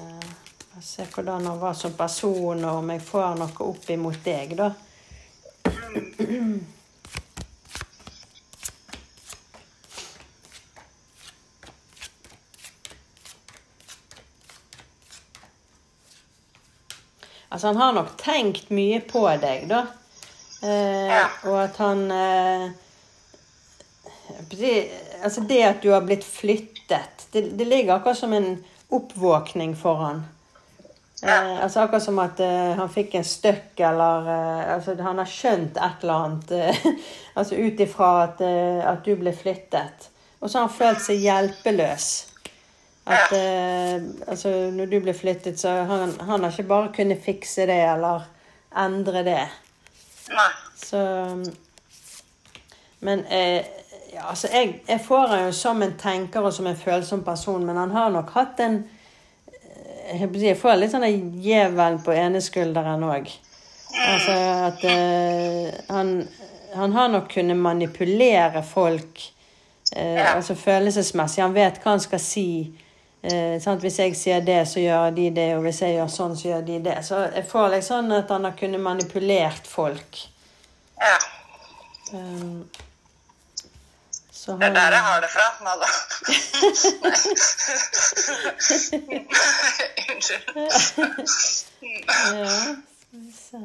jeg 0.75 0.83
ser 0.83 1.05
hvordan 1.07 1.47
han 1.47 1.61
var 1.61 1.73
som 1.75 1.93
person, 1.93 2.65
og 2.65 2.77
om 2.79 2.91
jeg 2.91 3.03
får 3.03 3.35
noe 3.39 3.69
opp 3.69 3.91
imot 3.91 4.25
deg, 4.25 4.57
da. 4.57 4.71
Altså, 17.55 17.71
han 17.71 17.79
har 17.79 17.93
nok 17.95 18.17
tenkt 18.19 18.71
mye 18.75 18.99
på 19.07 19.23
deg, 19.43 19.69
da. 19.71 19.85
Eh, 20.63 21.07
Ja. 21.13 21.27
Og 21.47 21.59
at 21.63 21.77
han 21.79 22.07
eh, 22.11 22.71
Altså, 25.23 25.41
det 25.49 25.63
at 25.63 25.83
du 25.83 25.91
har 25.93 26.01
blitt 26.05 26.25
flyttet, 26.25 27.27
det, 27.33 27.43
det 27.59 27.67
ligger 27.69 27.95
akkurat 27.97 28.19
som 28.19 28.33
en 28.37 28.57
oppvåkning 28.93 29.75
for 29.77 30.01
han. 30.03 30.25
Eh, 31.23 31.63
altså 31.65 31.81
akkurat 31.85 32.03
som 32.05 32.19
at 32.21 32.41
eh, 32.45 32.75
han 32.77 32.91
fikk 32.93 33.15
en 33.17 33.25
støkk, 33.25 33.81
eller 33.81 34.29
eh, 34.35 34.75
altså, 34.75 34.97
Han 35.01 35.19
har 35.23 35.31
skjønt 35.31 35.79
et 35.79 36.03
eller 36.05 36.27
annet. 36.27 36.51
eh, 36.53 36.87
altså 37.39 37.55
ut 37.57 37.81
ifra 37.81 38.11
at, 38.27 38.41
eh, 38.45 38.83
at 38.91 39.05
du 39.07 39.15
ble 39.21 39.33
flyttet. 39.33 40.11
Og 40.41 40.51
så 40.51 40.59
har 40.59 40.67
han 40.69 40.77
følt 40.77 41.01
seg 41.07 41.23
hjelpeløs. 41.25 42.09
At 43.07 43.33
eh, 43.37 44.01
altså, 44.27 44.49
når 44.73 44.87
du 44.89 44.99
ble 45.05 45.13
flyttet, 45.15 45.59
så 45.61 45.69
han, 45.85 46.15
han 46.21 46.45
har 46.45 46.51
ikke 46.51 46.69
bare 46.71 46.93
kunnet 46.97 47.21
fikse 47.25 47.67
det 47.69 47.81
eller 47.85 48.25
endre 48.81 49.23
det. 49.27 49.43
Nei. 50.33 50.51
Så 50.81 51.01
Men 53.05 53.25
eh, 53.27 53.65
ja, 54.15 54.23
altså 54.31 54.49
jeg, 54.53 54.81
jeg 54.89 55.01
får 55.05 55.27
han 55.29 55.45
jo 55.47 55.53
som 55.53 55.83
en 55.85 55.93
tenker 56.01 56.41
og 56.47 56.53
som 56.55 56.67
en 56.71 56.77
følsom 56.79 57.25
person, 57.27 57.65
men 57.67 57.77
han 57.77 57.91
har 57.93 58.13
nok 58.15 58.31
hatt 58.37 58.61
en 58.65 58.79
eh, 59.53 60.21
Jeg, 60.21 60.31
jeg 60.41 60.57
får 60.61 60.79
litt 60.81 60.95
sånn 60.95 61.05
gjevel 61.45 61.99
på 62.05 62.15
ene 62.17 62.41
skulderen 62.45 63.05
òg. 63.05 63.29
Altså 63.95 64.35
at 64.71 64.85
eh, 64.89 65.69
han, 65.93 66.15
han 66.75 66.97
har 66.97 67.13
nok 67.13 67.29
kunnet 67.37 67.61
manipulere 67.61 68.63
folk 68.67 69.21
eh, 69.93 70.17
Ja. 70.17 70.35
altså 70.39 70.57
følelsesmessig. 70.59 71.43
Han 71.45 71.55
vet 71.57 71.83
hva 71.83 71.95
han 71.95 72.03
skal 72.03 72.23
si. 72.23 72.47
Eh? 73.25 73.77
Hvis 73.81 73.99
jeg 73.99 74.17
sier 74.17 74.41
det, 74.45 74.69
så 74.69 74.81
gjør 74.81 75.11
de 75.17 75.31
det, 75.33 75.57
og 75.57 75.63
hvis 75.65 75.83
jeg 75.83 75.95
gjør 75.97 76.09
sånn, 76.13 76.37
så 76.37 76.49
gjør 76.51 76.63
de 76.67 76.79
det. 76.85 77.05
Så 77.07 77.15
jeg 77.33 77.45
får 77.49 77.69
liksom 77.79 78.13
at 78.13 78.31
han 78.35 78.45
har 78.45 78.53
kunnet 78.59 78.81
manipulert 78.85 79.67
folk. 79.69 80.29
Ja. 81.01 81.19
Um, 82.13 82.69
så 84.31 84.57
Det 84.61 84.67
er 84.69 84.73
der 84.77 84.93
jeg 84.93 85.03
har 85.09 85.21
det 85.25 85.31
fra. 85.33 85.47
Nei 85.65 85.77
da. 85.81 85.89
Unnskyld. 90.13 90.45
Ja, 92.35 92.75
Så. 93.33 93.59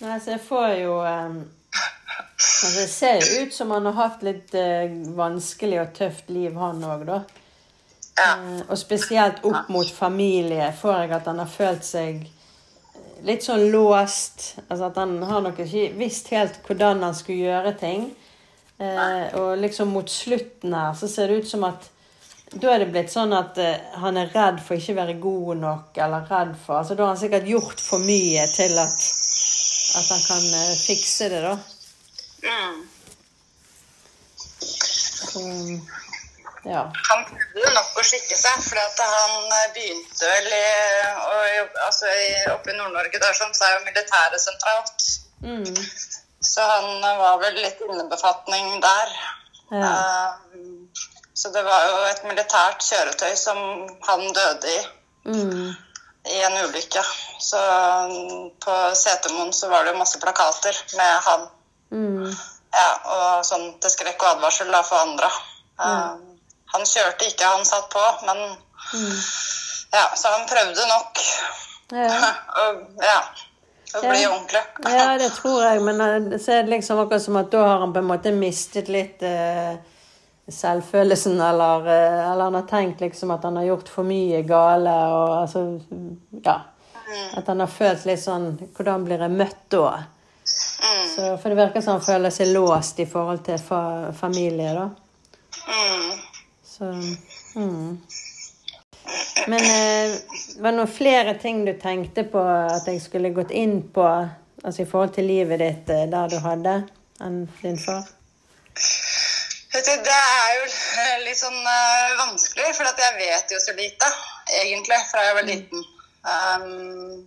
Nei, 0.00 0.20
så 0.20 0.30
jeg 0.30 0.40
får 0.44 0.68
jo 0.80 0.94
um, 1.00 1.38
altså 1.72 2.68
Det 2.74 2.88
ser 2.92 3.20
jo 3.20 3.42
ut 3.42 3.54
som 3.54 3.70
han 3.72 3.86
har 3.88 3.96
hatt 3.96 4.22
litt 4.24 4.54
uh, 4.56 4.92
vanskelig 5.16 5.80
og 5.82 5.94
tøft 5.96 6.30
liv, 6.32 6.56
han 6.56 6.84
òg, 6.84 7.06
da. 7.08 7.18
Eh, 8.16 8.60
og 8.68 8.78
spesielt 8.80 9.42
opp 9.44 9.68
mot 9.72 9.90
familie 9.92 10.70
får 10.78 11.02
jeg 11.02 11.14
at 11.18 11.28
han 11.28 11.42
har 11.42 11.50
følt 11.52 11.84
seg 11.84 12.22
eh, 12.24 13.18
litt 13.28 13.44
sånn 13.44 13.68
låst. 13.72 14.54
Altså 14.68 14.88
at 14.88 15.02
han 15.02 15.18
har 15.26 15.44
nok 15.44 15.60
ikke 15.64 15.90
visst 15.98 16.32
helt 16.32 16.62
hvordan 16.66 17.04
han 17.04 17.16
skulle 17.16 17.50
gjøre 17.50 17.74
ting. 17.80 18.08
Eh, 18.78 19.36
og 19.40 19.58
liksom 19.60 19.92
mot 19.92 20.10
slutten 20.10 20.74
her 20.76 20.96
så 20.96 21.08
ser 21.08 21.28
det 21.28 21.44
ut 21.44 21.48
som 21.48 21.64
at 21.68 21.90
da 22.52 22.74
er 22.74 22.84
det 22.84 22.92
blitt 22.92 23.10
sånn 23.10 23.32
at 23.34 23.56
eh, 23.58 23.78
han 24.00 24.18
er 24.20 24.30
redd 24.30 24.60
for 24.62 24.78
ikke 24.78 24.94
å 24.94 24.98
være 25.00 25.14
god 25.22 25.62
nok, 25.62 25.96
eller 26.04 26.28
redd 26.30 26.52
for 26.62 26.78
altså 26.78 26.94
Da 26.94 27.02
har 27.06 27.14
han 27.14 27.20
sikkert 27.20 27.48
gjort 27.50 27.80
for 27.82 28.04
mye 28.04 28.44
til 28.52 28.76
at, 28.78 29.06
at 29.98 30.10
han 30.12 30.22
kan 30.28 30.44
eh, 30.60 30.76
fikse 30.78 31.30
det, 31.32 31.40
da. 31.42 31.56
Mm. 32.46 32.84
Så, 35.26 35.42
ja. 36.66 36.82
Han 37.10 37.24
prøvde 37.28 37.72
nok 37.76 37.98
å 38.00 38.04
skikke 38.06 38.36
seg, 38.38 38.62
for 38.66 39.02
han 39.02 39.34
eh, 39.58 39.72
begynte 39.76 40.30
vel 40.32 40.48
i, 40.56 40.66
jobbe, 41.56 41.84
altså 41.86 42.10
Oppe 42.56 42.72
i 42.72 42.78
Nord-Norge 42.78 43.22
der 43.22 43.38
som 43.38 43.52
er 43.54 43.74
jo 43.76 43.84
militæret 43.86 44.42
sentralt. 44.42 45.08
Mm. 45.46 45.82
Så 46.42 46.64
han 46.66 46.90
eh, 47.04 47.20
var 47.22 47.38
vel 47.44 47.60
litt 47.60 47.82
innebefatning 47.86 48.80
der. 48.84 49.18
ja. 49.70 49.92
Uh, 49.92 50.74
så 51.36 51.50
det 51.52 51.62
var 51.66 51.82
jo 51.84 51.96
et 52.08 52.22
militært 52.24 52.80
kjøretøy 52.80 53.34
som 53.36 53.58
han 54.06 54.22
døde 54.32 54.70
i. 54.72 54.78
Mm. 55.26 55.74
i 56.32 56.38
en 56.46 56.54
ulykke. 56.64 57.02
Så 57.42 57.60
mm, 58.08 58.46
på 58.64 58.76
Setermoen 58.96 59.52
så 59.52 59.68
var 59.68 59.84
det 59.84 59.92
jo 59.92 59.98
masse 59.98 60.20
plakater 60.22 60.78
med 60.96 61.20
han. 61.26 61.44
Mm. 61.92 62.30
Ja, 62.72 62.88
og 63.16 63.44
sånn 63.46 63.68
til 63.82 63.92
skrekk 63.92 64.24
og 64.24 64.30
advarsel 64.30 64.72
da 64.72 64.80
for 64.86 65.02
andre. 65.02 65.28
Eh, 65.76 66.35
han 66.76 66.86
kjørte 66.86 67.26
ikke, 67.32 67.48
han 67.56 67.64
satt 67.68 67.88
på, 67.92 68.04
men 68.28 68.44
Mm. 68.94 69.16
ja, 69.92 70.02
så 70.14 70.30
han 70.30 70.44
prøvde 70.46 70.84
nok 70.86 71.18
ja. 71.90 72.28
å, 72.62 72.66
ja, 73.02 73.16
å 73.96 74.02
bli 74.04 74.20
Ja. 74.22 74.28
ordentlig. 74.30 74.60
Ja, 74.94 75.08
det 75.18 75.32
tror 75.34 75.64
jeg, 75.64 75.80
men 75.82 76.00
eh, 76.04 76.36
så 76.38 76.52
er 76.54 76.62
det 76.62 76.70
liksom 76.76 77.00
akkurat 77.02 77.24
som 77.24 77.38
at 77.40 77.50
da 77.50 77.64
har 77.66 77.80
han 77.82 77.92
på 77.96 77.98
en 78.04 78.06
måte 78.12 78.30
mistet 78.36 78.86
litt 78.92 79.24
eh, 79.26 79.74
selvfølelsen, 80.48 81.40
eller, 81.42 81.88
eh, 81.90 82.30
eller 82.30 82.44
han 82.44 82.54
har 82.60 82.68
tenkt 82.70 83.00
liksom 83.02 83.30
at 83.34 83.42
han 83.48 83.56
har 83.58 83.66
gjort 83.72 83.88
for 83.90 84.06
mye 84.06 84.42
gale, 84.46 84.94
og 85.16 85.34
altså 85.42 85.64
Ja. 86.46 86.60
At 87.38 87.46
han 87.50 87.60
har 87.62 87.68
følt 87.70 88.04
litt 88.08 88.18
sånn 88.22 88.46
Hvordan 88.74 89.04
blir 89.06 89.20
jeg 89.22 89.30
møtt 89.30 89.60
da? 89.70 89.90
Mm, 90.46 91.04
Så, 91.14 91.26
for 91.42 91.48
det 91.50 91.58
virker 91.58 91.82
som 91.82 91.98
han 91.98 92.06
føler 92.06 92.30
seg 92.34 92.50
låst 92.54 92.98
i 93.02 93.06
forhold 93.10 93.44
til 93.46 93.58
fa 93.62 94.12
familie, 94.14 94.72
da. 94.74 94.88
mm. 95.66 96.18
Så 96.76 96.84
mm. 97.60 98.00
Men 99.46 99.60
eh, 99.64 100.18
var 100.58 100.72
det 100.72 100.76
noen 100.76 100.90
flere 100.90 101.34
ting 101.38 101.64
du 101.64 101.72
tenkte 101.80 102.24
på 102.28 102.42
at 102.42 102.88
jeg 102.90 103.00
skulle 103.00 103.30
gått 103.36 103.54
inn 103.54 103.78
på, 103.94 104.04
altså 104.64 104.82
i 104.82 104.88
forhold 104.90 105.14
til 105.14 105.28
livet 105.30 105.62
ditt 105.62 105.92
eh, 105.94 106.08
der 106.10 106.32
du 106.32 106.36
hadde, 106.42 106.74
enn 107.22 107.44
din 107.62 107.78
far? 107.80 108.02
Vet 109.76 109.86
du, 109.86 109.94
det 110.08 110.16
er 110.16 110.52
jo 110.56 110.66
litt 111.26 111.38
sånn 111.38 111.58
uh, 111.60 112.16
vanskelig, 112.18 112.70
for 112.76 112.88
jeg 112.88 113.16
vet 113.20 113.52
jo 113.52 113.60
så 113.60 113.74
lite, 113.76 114.10
egentlig, 114.62 114.98
fra 115.10 115.24
jeg 115.26 115.36
var 115.36 115.48
liten. 115.48 115.82
Um, 116.26 117.26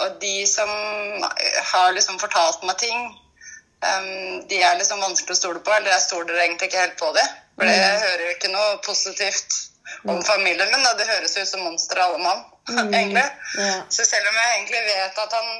og 0.00 0.16
de 0.22 0.46
som 0.48 0.70
har 1.72 1.92
liksom 1.92 2.18
fortalt 2.22 2.64
meg 2.64 2.80
ting, 2.80 3.04
um, 3.84 4.40
de 4.48 4.62
er 4.64 4.80
liksom 4.80 5.04
vanskelig 5.04 5.36
å 5.36 5.40
stole 5.42 5.62
på, 5.64 5.74
eller 5.76 5.92
jeg 5.92 6.06
stoler 6.08 6.40
egentlig 6.40 6.70
ikke 6.70 6.86
helt 6.86 6.98
på 7.00 7.12
dem. 7.16 7.36
For 7.60 7.68
jeg 7.68 7.98
hører 8.04 8.22
jo 8.24 8.30
ikke 8.36 8.50
noe 8.54 8.78
positivt 8.86 9.58
om 10.08 10.22
familien 10.24 10.70
min, 10.72 10.82
Da. 10.86 10.94
det 10.96 11.06
høres 11.10 11.36
ut 11.36 11.48
som 11.50 11.60
monstre 11.66 12.00
alle 12.02 12.18
mann, 12.22 12.44
egentlig. 12.96 13.24
Ja. 13.58 13.74
Så 13.92 14.06
selv 14.08 14.28
om 14.30 14.34
jeg 14.40 14.54
egentlig 14.56 14.80
vet 14.86 15.18
at 15.24 15.32
han 15.36 15.50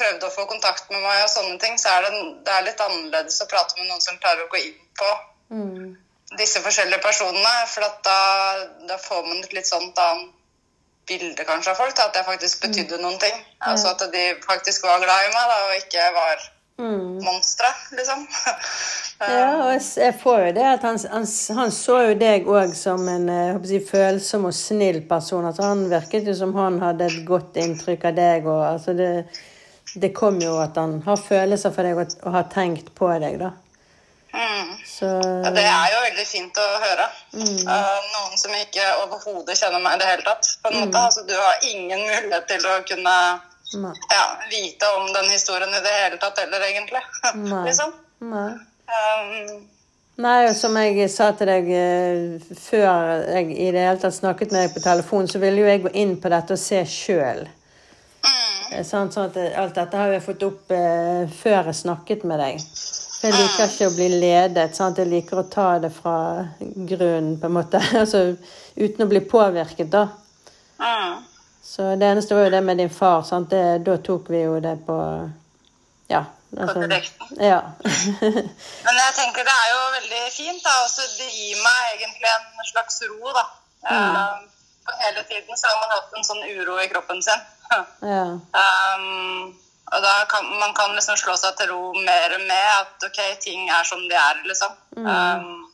prøvde 0.00 0.26
å 0.28 0.32
få 0.32 0.46
kontakt 0.48 0.88
med 0.90 1.02
meg 1.04 1.22
og 1.24 1.28
sånne 1.32 1.58
ting, 1.60 1.76
så 1.78 1.90
er 1.98 2.06
det, 2.06 2.12
det 2.46 2.52
er 2.54 2.64
litt 2.70 2.80
annerledes 2.80 3.40
å 3.44 3.48
prate 3.50 3.76
med 3.76 3.90
noen 3.90 4.00
som 4.00 4.16
klarer 4.22 4.46
å 4.46 4.52
gå 4.52 4.62
inn 4.66 4.78
på 4.96 5.10
Mm. 5.50 5.96
disse 6.38 6.60
forskjellige 6.62 7.02
personene. 7.02 7.54
For 7.66 7.82
at 7.84 7.96
da, 8.06 8.18
da 8.86 8.96
får 9.02 9.24
man 9.26 9.40
et 9.42 9.52
litt 9.52 9.66
sånt 9.66 9.98
annet 9.98 10.30
bilde 11.10 11.44
kanskje 11.44 11.72
av 11.72 11.76
folk. 11.82 11.96
Da, 11.98 12.06
at 12.06 12.14
jeg 12.20 12.24
faktisk 12.28 12.60
betydde 12.62 13.00
noen 13.02 13.18
ting. 13.18 13.34
Altså 13.66 13.90
at 13.90 14.04
de 14.12 14.24
faktisk 14.46 14.86
var 14.86 15.02
glad 15.02 15.26
i 15.26 15.32
meg, 15.34 15.48
da, 15.50 15.56
og 15.66 15.74
ikke 15.82 16.06
var 16.14 16.44
Mm. 16.80 17.24
monstre, 17.24 17.66
liksom. 17.90 18.26
Ja, 19.20 19.66
og 19.66 19.72
jeg, 19.74 20.14
får 20.22 20.38
jo 20.46 20.52
det 20.56 20.62
at 20.64 20.84
han, 20.86 20.96
han, 21.12 21.26
han 21.56 21.72
så 21.76 21.96
jo 22.06 22.12
deg 22.16 22.46
òg 22.48 22.70
som 22.72 23.02
en 23.12 23.26
eh, 23.28 23.58
si, 23.68 23.76
følsom 23.84 24.46
og 24.48 24.54
snill 24.56 25.02
person. 25.10 25.44
Altså, 25.44 25.66
han 25.68 25.82
virket 25.90 26.30
jo 26.30 26.32
som 26.38 26.54
han 26.56 26.78
hadde 26.80 27.04
et 27.10 27.18
godt 27.28 27.58
inntrykk 27.60 28.06
av 28.08 28.16
deg. 28.16 28.48
Og, 28.48 28.62
altså, 28.64 28.94
det, 28.96 29.10
det 29.92 30.14
kom 30.16 30.40
jo 30.40 30.54
at 30.62 30.80
han 30.80 31.02
har 31.04 31.20
følelser 31.20 31.74
for 31.74 31.84
deg 31.84 32.00
og, 32.00 32.16
og 32.24 32.38
har 32.38 32.48
tenkt 32.54 32.88
på 32.96 33.12
deg, 33.20 33.36
da. 33.42 33.52
Mm. 34.32 34.72
Så 34.86 35.12
Ja, 35.44 35.52
det 35.52 35.66
er 35.68 35.92
jo 35.92 36.00
veldig 36.06 36.26
fint 36.32 36.64
å 36.64 36.66
høre. 36.86 37.10
Eh, 37.44 38.10
noen 38.14 38.40
som 38.40 38.56
ikke 38.56 38.88
overhodet 39.02 39.58
kjenner 39.58 39.84
meg 39.84 39.98
i 39.98 40.00
det 40.00 40.10
hele 40.14 40.24
tatt. 40.32 40.54
På 40.64 40.72
en 40.72 40.80
måte. 40.80 41.04
Altså, 41.10 41.28
du 41.28 41.36
har 41.36 41.60
ingen 41.74 42.08
mulighet 42.08 42.48
til 42.48 42.64
å 42.72 42.80
kunne. 42.88 43.16
Ja, 44.10 44.24
vite 44.50 44.86
om 44.98 45.12
den 45.12 45.30
historien 45.30 45.74
i 45.74 45.82
det 45.84 45.92
hele 46.02 46.16
tatt 46.22 46.38
heller, 46.42 46.64
egentlig. 46.70 47.02
Nei. 47.34 47.64
liksom. 47.68 47.92
Nei. 48.30 48.48
Um, 48.90 49.68
Nei, 50.20 50.50
som 50.54 50.74
jeg 50.76 51.06
sa 51.08 51.30
til 51.32 51.48
deg 51.48 51.68
eh, 51.72 52.50
før 52.58 53.22
jeg 53.30 53.54
i 53.54 53.70
det 53.72 53.84
hele 53.86 54.00
tatt 54.02 54.16
snakket 54.16 54.52
med 54.52 54.66
deg 54.66 54.74
på 54.74 54.82
telefon, 54.84 55.28
så 55.30 55.40
ville 55.40 55.62
jo 55.62 55.70
jeg 55.70 55.84
gå 55.86 55.92
inn 56.02 56.16
på 56.20 56.32
dette 56.32 56.56
og 56.56 56.60
se 56.60 56.82
sjøl. 56.84 57.46
mm, 58.26 58.82
Sånn, 58.84 59.08
sånn 59.14 59.30
at 59.30 59.38
alt 59.62 59.78
dette 59.78 60.02
har 60.02 60.12
jeg 60.12 60.24
fått 60.26 60.44
opp 60.44 60.74
eh, 60.76 61.24
før 61.40 61.70
jeg 61.70 61.78
snakket 61.80 62.26
med 62.28 62.42
deg. 62.42 62.66
For 63.20 63.30
jeg 63.30 63.36
liker 63.38 63.72
ikke 63.72 63.88
å 63.88 63.96
bli 63.96 64.10
ledet. 64.26 64.76
Sant? 64.76 65.00
Jeg 65.00 65.08
liker 65.08 65.40
å 65.40 65.48
ta 65.52 65.70
det 65.80 65.92
fra 65.94 66.18
grunnen, 66.64 67.34
på 67.40 67.48
en 67.48 67.56
måte. 67.56 67.80
altså 68.02 68.26
uten 68.76 69.06
å 69.06 69.08
bli 69.08 69.24
påvirket, 69.30 69.90
da. 69.92 70.06
mm. 70.80 71.29
Så 71.62 71.94
det 72.00 72.06
eneste 72.08 72.34
var 72.34 72.48
jo 72.48 72.50
det 72.50 72.60
med 72.64 72.78
din 72.78 72.90
far. 72.90 73.22
Sant? 73.22 73.50
Det, 73.50 73.78
da 73.86 73.96
tok 73.96 74.30
vi 74.30 74.42
jo 74.42 74.60
det 74.60 74.76
på 74.86 74.98
Ja. 76.10 76.24
Altså, 76.58 76.80
direkten. 76.82 77.28
ja. 77.38 77.60
Men 78.86 78.96
jeg 78.98 79.12
tenker 79.14 79.44
det 79.46 79.54
er 79.54 79.68
jo 79.70 79.82
veldig 79.98 80.22
fint. 80.34 80.62
da, 80.64 80.72
også 80.86 81.02
Det 81.18 81.28
gir 81.30 81.60
meg 81.62 81.82
egentlig 81.94 82.30
en 82.34 82.70
slags 82.72 83.02
ro. 83.10 83.34
da. 83.36 83.44
Mm. 83.90 84.16
Um, 84.16 84.48
hele 85.04 85.22
tiden 85.30 85.56
så 85.56 85.70
har 85.70 85.78
man 85.82 85.94
hatt 85.94 86.16
en 86.16 86.26
sånn 86.26 86.42
uro 86.50 86.78
i 86.82 86.88
kroppen 86.90 87.22
sin. 87.22 87.44
ja. 88.14 88.24
Um, 88.64 89.54
og 89.90 90.02
da 90.02 90.14
kan 90.30 90.46
man 90.58 90.74
kan 90.74 90.94
liksom 90.94 91.16
slå 91.18 91.36
seg 91.38 91.54
til 91.58 91.70
ro 91.70 91.92
mer 91.94 92.34
med 92.38 92.66
at 92.80 93.06
ok, 93.06 93.22
ting 93.42 93.70
er 93.70 93.86
som 93.86 94.02
de 94.10 94.18
er, 94.18 94.42
liksom. 94.46 94.74
Um, 94.96 95.70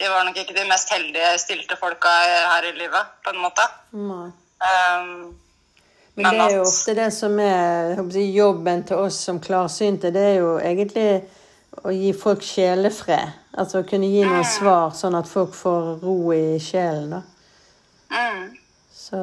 de 0.00 0.08
var 0.12 0.24
nok 0.24 0.36
ikke 0.36 0.56
de 0.56 0.64
mest 0.68 0.90
heldige, 0.92 1.38
stilte 1.40 1.76
folka 1.80 2.10
her 2.54 2.66
i 2.68 2.74
livet, 2.76 3.14
på 3.24 3.32
en 3.32 3.40
måte. 3.44 3.64
Nei. 3.96 4.28
Um, 4.56 5.36
Men 6.16 6.32
det 6.32 6.44
er 6.46 6.54
jo 6.56 6.62
ofte 6.64 6.94
det 6.96 7.10
som 7.12 7.34
er 7.44 7.96
jeg 8.00 8.30
jobben 8.32 8.84
til 8.88 9.02
oss 9.04 9.18
som 9.28 9.40
klarsynte. 9.40 10.12
Det 10.14 10.22
er 10.30 10.38
jo 10.40 10.54
egentlig 10.56 11.08
å 11.84 11.92
gi 11.92 12.12
folk 12.16 12.44
sjelefred. 12.44 13.34
Altså 13.56 13.82
å 13.82 13.88
kunne 13.88 14.08
gi 14.08 14.24
noen 14.24 14.44
svar, 14.48 14.94
sånn 14.96 15.16
at 15.18 15.28
folk 15.28 15.54
får 15.56 15.96
ro 16.04 16.18
i 16.32 16.60
sjelen. 16.62 17.18
da. 17.18 17.22
mm. 18.12 18.46
Så, 18.96 19.18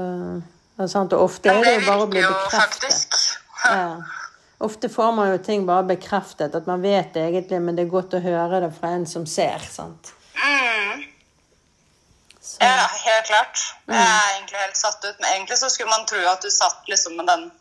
det 0.78 0.86
er 0.86 0.92
sant, 0.92 1.14
og 1.14 1.28
ofte 1.28 1.52
er 1.52 1.66
det 1.66 1.74
jo 1.76 1.88
bare 1.90 2.06
å 2.06 2.12
bli 2.12 2.22
bekreftet. 2.24 3.24
Ja. 3.66 3.88
Ofte 4.64 4.88
får 4.90 5.12
man 5.18 5.32
jo 5.34 5.40
ting 5.44 5.66
bare 5.68 5.84
bekreftet, 5.90 6.56
at 6.56 6.68
man 6.70 6.82
vet 6.82 7.14
det 7.18 7.26
egentlig, 7.28 7.60
men 7.62 7.76
det 7.76 7.84
er 7.84 7.92
godt 7.92 8.16
å 8.16 8.22
høre 8.24 8.62
det 8.64 8.70
fra 8.78 8.94
en 8.96 9.06
som 9.10 9.26
ser. 9.28 9.66
sant? 9.68 10.14
Mm. 12.54 12.60
Så, 12.60 12.70
Ja, 12.70 12.88
helt 13.10 13.26
klart. 13.26 13.66
Jeg 13.88 14.00
er 14.04 14.32
egentlig 14.36 14.60
helt 14.62 14.78
satt 14.78 15.06
ut. 15.06 15.20
Men 15.20 15.30
egentlig 15.34 15.58
så 15.58 15.70
skulle 15.70 15.90
man 15.90 16.06
tro 16.10 16.22
at 16.30 16.42
du 16.42 16.52
satt 16.52 16.88
liksom 16.88 17.18
med 17.18 17.28
den 17.28 17.52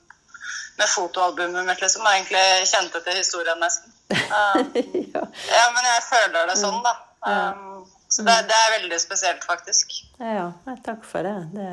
med 0.77 0.89
fotoalbumet 0.89 1.67
mitt, 1.67 1.81
liksom, 1.81 2.05
og 2.07 2.15
egentlig 2.15 2.69
kjente 2.69 3.01
til 3.05 3.19
historien 3.19 3.59
nesten. 3.61 3.93
Um, 4.13 4.71
ja. 5.15 5.25
ja, 5.53 5.65
men 5.75 5.89
jeg 5.89 6.05
føler 6.07 6.49
det 6.49 6.57
sånn, 6.61 6.79
da. 6.85 6.95
Um, 7.29 7.83
så 8.09 8.25
det, 8.27 8.39
det 8.49 8.57
er 8.57 8.73
veldig 8.79 9.01
spesielt, 9.01 9.45
faktisk. 9.45 9.93
ja, 10.19 10.49
nei, 10.67 10.77
takk 10.85 11.05
for 11.09 11.29
det. 11.29 11.37
det. 11.53 11.69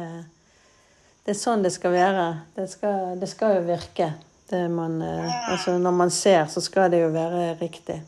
Det 1.26 1.36
er 1.36 1.40
sånn 1.40 1.64
det 1.66 1.72
skal 1.76 1.96
være. 1.96 2.28
Det 2.56 2.68
skal, 2.72 3.16
det 3.22 3.32
skal 3.32 3.58
jo 3.60 3.66
virke. 3.68 4.12
Det 4.50 4.64
man, 4.74 4.98
mm. 4.98 5.34
altså 5.54 5.76
når 5.78 5.94
man 5.94 6.12
ser, 6.14 6.46
så 6.50 6.62
skal 6.64 6.90
det 6.92 7.04
jo 7.04 7.12
være 7.14 7.54
riktig. 7.60 8.00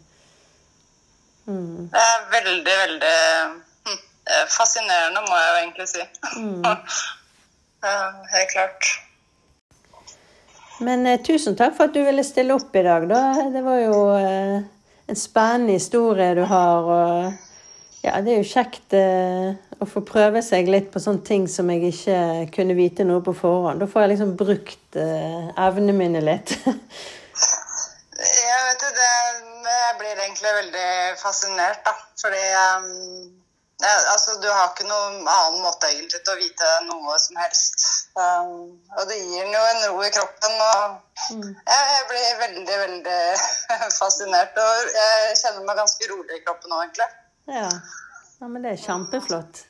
Mm. 1.45 1.89
Det 1.91 2.01
er 2.01 2.23
veldig, 2.31 2.77
veldig 2.85 3.17
fascinerende, 4.49 5.23
må 5.27 5.39
jeg 5.39 5.49
jo 5.49 5.61
egentlig 5.63 5.89
si. 5.91 6.05
Ja, 7.81 8.11
helt 8.29 8.51
klart. 8.53 8.89
Men 10.85 11.07
eh, 11.09 11.21
tusen 11.25 11.55
takk 11.57 11.73
for 11.77 11.89
at 11.89 11.95
du 11.95 12.03
ville 12.05 12.21
stille 12.25 12.53
opp 12.53 12.75
i 12.77 12.83
dag, 12.85 13.07
da. 13.09 13.21
Det 13.53 13.63
var 13.65 13.79
jo 13.81 13.95
eh, 14.17 14.59
en 15.09 15.17
spennende 15.17 15.77
historie 15.77 16.35
du 16.37 16.43
har. 16.45 16.91
Og 16.93 18.05
ja, 18.05 18.21
det 18.21 18.33
er 18.33 18.39
jo 18.39 18.49
kjekt 18.51 18.95
eh, 18.97 19.57
å 19.81 19.87
få 19.89 20.03
prøve 20.05 20.43
seg 20.45 20.69
litt 20.69 20.91
på 20.93 21.01
sånne 21.01 21.25
ting 21.25 21.47
som 21.49 21.69
jeg 21.73 21.91
ikke 21.91 22.19
kunne 22.55 22.77
vite 22.77 23.05
noe 23.07 23.25
på 23.25 23.33
forhånd. 23.37 23.81
Da 23.81 23.89
får 23.89 24.05
jeg 24.05 24.13
liksom 24.13 24.35
brukt 24.39 25.01
eh, 25.01 25.51
evnene 25.67 25.97
mine 25.97 26.23
litt. 26.25 26.55
Jeg 28.21 28.65
vet 28.67 28.83
du, 28.83 28.89
det, 28.93 29.13
jeg 29.65 29.93
blir 29.97 30.19
egentlig 30.19 30.51
veldig 30.53 30.89
fascinert, 31.17 31.79
da. 31.87 31.93
Fordi 32.21 32.41
um, 32.53 33.40
ja, 33.81 33.93
altså, 34.13 34.35
du 34.41 34.47
har 34.47 34.67
ikke 34.69 34.85
noen 34.85 35.23
annen 35.25 35.63
måte 35.63 35.89
egentlig 35.89 36.19
til 36.21 36.35
å 36.35 36.39
vite 36.39 36.67
noe 36.85 37.15
som 37.21 37.39
helst. 37.41 37.85
Um, 38.13 38.77
og 38.97 39.07
det 39.09 39.17
gir 39.17 39.47
jo 39.49 39.63
en 39.71 39.81
ro 39.87 40.03
i 40.05 40.11
kroppen. 40.13 40.53
Og 40.67 41.39
jeg, 41.39 41.87
jeg 41.95 42.05
blir 42.11 42.37
veldig, 42.43 42.77
veldig 42.83 43.23
fascinert. 44.01 44.61
Og 44.61 44.93
jeg 44.97 45.33
kjenner 45.41 45.65
meg 45.65 45.81
ganske 45.81 46.11
rolig 46.13 46.37
i 46.37 46.43
kroppen 46.45 46.73
nå, 46.73 46.83
egentlig. 46.85 47.09
Ja. 47.49 47.67
ja, 48.37 48.51
men 48.51 48.61
det 48.61 48.75
er 48.75 48.83
kjempeflott. 48.85 49.63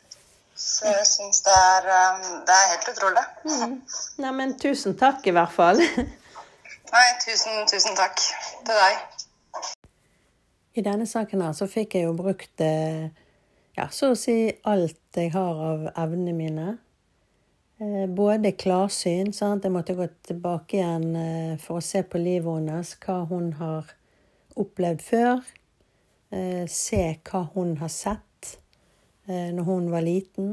Så 0.61 0.91
jeg 0.91 1.07
syns 1.07 1.41
det, 1.47 1.55
er, 1.55 1.89
um, 2.11 2.27
det 2.45 2.57
er 2.57 2.69
helt 2.73 2.91
utrolig. 2.91 3.25
Nei, 4.21 4.35
men 4.41 4.57
tusen 4.59 4.99
takk 4.99 5.23
i 5.31 5.33
hvert 5.39 5.55
fall. 5.55 5.79
Nei, 6.91 7.07
tusen, 7.23 7.63
tusen 7.71 7.95
takk 7.95 8.19
til 8.19 8.75
deg. 8.75 9.01
I 10.75 10.83
denne 10.83 11.07
saken 11.07 11.47
her 11.47 11.55
så 11.55 11.67
fikk 11.71 11.95
jeg 11.95 12.09
jo 12.09 12.13
brukt 12.15 12.63
eh, 12.63 13.07
ja, 13.81 13.89
så 13.89 14.11
å 14.13 14.17
si 14.19 14.51
alt 14.69 15.17
jeg 15.17 15.33
har 15.33 15.61
av 15.65 15.88
evnene 15.95 16.33
mine. 16.38 16.67
Eh, 17.81 18.05
Både 18.09 18.51
klarsyn, 18.53 19.31
sant. 19.33 19.65
Jeg 19.65 19.73
måtte 19.73 19.95
gå 19.97 20.05
tilbake 20.27 20.77
igjen 20.77 21.15
eh, 21.17 21.55
for 21.61 21.79
å 21.79 21.85
se 21.85 22.03
på 22.05 22.21
livet 22.21 22.59
hennes, 22.59 22.93
hva 23.01 23.23
hun 23.31 23.53
har 23.57 23.89
opplevd 24.61 25.01
før. 25.01 25.41
Eh, 26.29 26.67
Se 26.69 27.01
hva 27.25 27.47
hun 27.55 27.77
har 27.81 27.91
sett 27.91 28.27
når 29.31 29.63
hun 29.63 29.85
var 29.93 30.01
liten. 30.03 30.47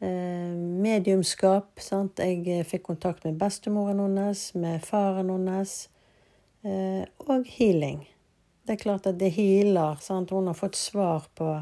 Mediumskap. 0.00 1.78
Sant? 1.84 2.18
Jeg 2.18 2.64
fikk 2.66 2.86
kontakt 2.88 3.26
med 3.26 3.36
bestemoren 3.38 4.00
hennes, 4.02 4.40
med 4.58 4.80
faren 4.82 5.28
hennes. 5.30 5.74
Og 6.64 7.46
healing. 7.52 8.00
Det 8.66 8.74
er 8.74 8.82
klart 8.82 9.06
at 9.06 9.20
det 9.20 9.30
healer. 9.36 10.00
Sant? 10.02 10.32
Hun 10.34 10.48
har 10.50 10.58
fått 10.58 10.80
svar 10.80 11.28
på, 11.38 11.52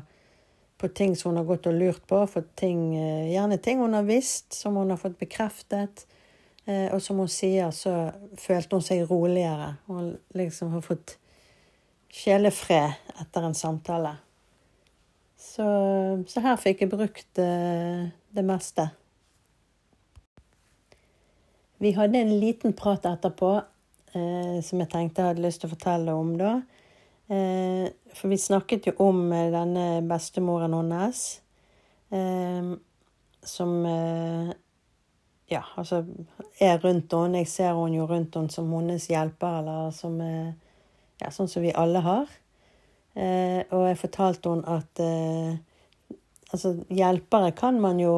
på 0.79 0.89
ting 0.89 1.17
som 1.17 1.31
hun 1.31 1.41
har 1.41 1.49
gått 1.49 1.67
og 1.67 1.75
lurt 1.75 2.07
på. 2.07 2.21
Ting, 2.55 2.97
eh, 2.97 3.33
gjerne 3.33 3.59
ting 3.63 3.79
hun 3.81 3.95
har 3.95 4.03
visst, 4.03 4.53
som 4.53 4.77
hun 4.77 4.91
har 4.91 5.01
fått 5.01 5.19
bekreftet. 5.19 6.07
Eh, 6.67 6.95
Og 6.95 7.03
som 7.03 7.19
hun 7.19 7.29
sier, 7.29 7.71
så 7.71 8.13
følte 8.37 8.77
hun 8.77 8.83
seg 8.83 9.11
roligere. 9.11 9.77
Hun 9.87 10.19
liksom 10.35 10.73
har 10.73 10.81
fått 10.81 11.17
sjelefred 12.11 12.95
etter 13.21 13.43
en 13.43 13.55
samtale. 13.55 14.17
Så, 15.37 15.65
så 16.27 16.41
her 16.41 16.57
fikk 16.57 16.83
jeg 16.83 16.91
brukt 16.91 17.27
det, 17.39 18.13
det 18.35 18.45
meste. 18.45 18.91
Vi 21.79 21.93
hadde 21.93 22.19
en 22.19 22.41
liten 22.41 22.73
prat 22.73 23.05
etterpå 23.05 23.51
eh, 24.17 24.63
som 24.65 24.81
jeg 24.81 24.91
tenkte 24.93 25.23
jeg 25.23 25.35
hadde 25.35 25.45
lyst 25.45 25.61
til 25.61 25.69
å 25.69 25.75
fortelle 25.75 26.15
om 26.17 26.35
da. 26.41 26.55
Eh, 27.29 27.89
for 28.15 28.29
vi 28.29 28.39
snakket 28.39 28.87
jo 28.87 28.93
om 29.03 29.33
eh, 29.33 29.51
denne 29.51 30.03
bestemoren 30.07 30.75
hennes. 30.75 31.23
Eh, 32.11 32.75
som 33.47 33.73
ja, 35.47 35.61
altså 35.79 36.01
er 36.59 36.81
rundt 36.83 37.13
henne. 37.15 37.43
Jeg 37.43 37.51
ser 37.51 37.75
henne 37.75 37.99
jo 38.01 38.07
rundt 38.11 38.35
henne 38.35 38.51
som 38.51 38.73
hennes 38.75 39.07
hjelper, 39.11 39.61
eller 39.61 39.93
som 39.95 40.17
ja, 40.19 41.31
sånn 41.31 41.51
som 41.51 41.63
vi 41.63 41.71
alle 41.71 42.03
har. 42.03 42.33
Og 43.15 43.85
jeg 43.87 44.01
fortalte 44.01 44.51
henne 44.51 44.75
at 44.81 45.03
altså, 46.51 46.75
hjelpere 46.91 47.53
kan 47.55 47.79
man 47.81 48.03
jo 48.03 48.17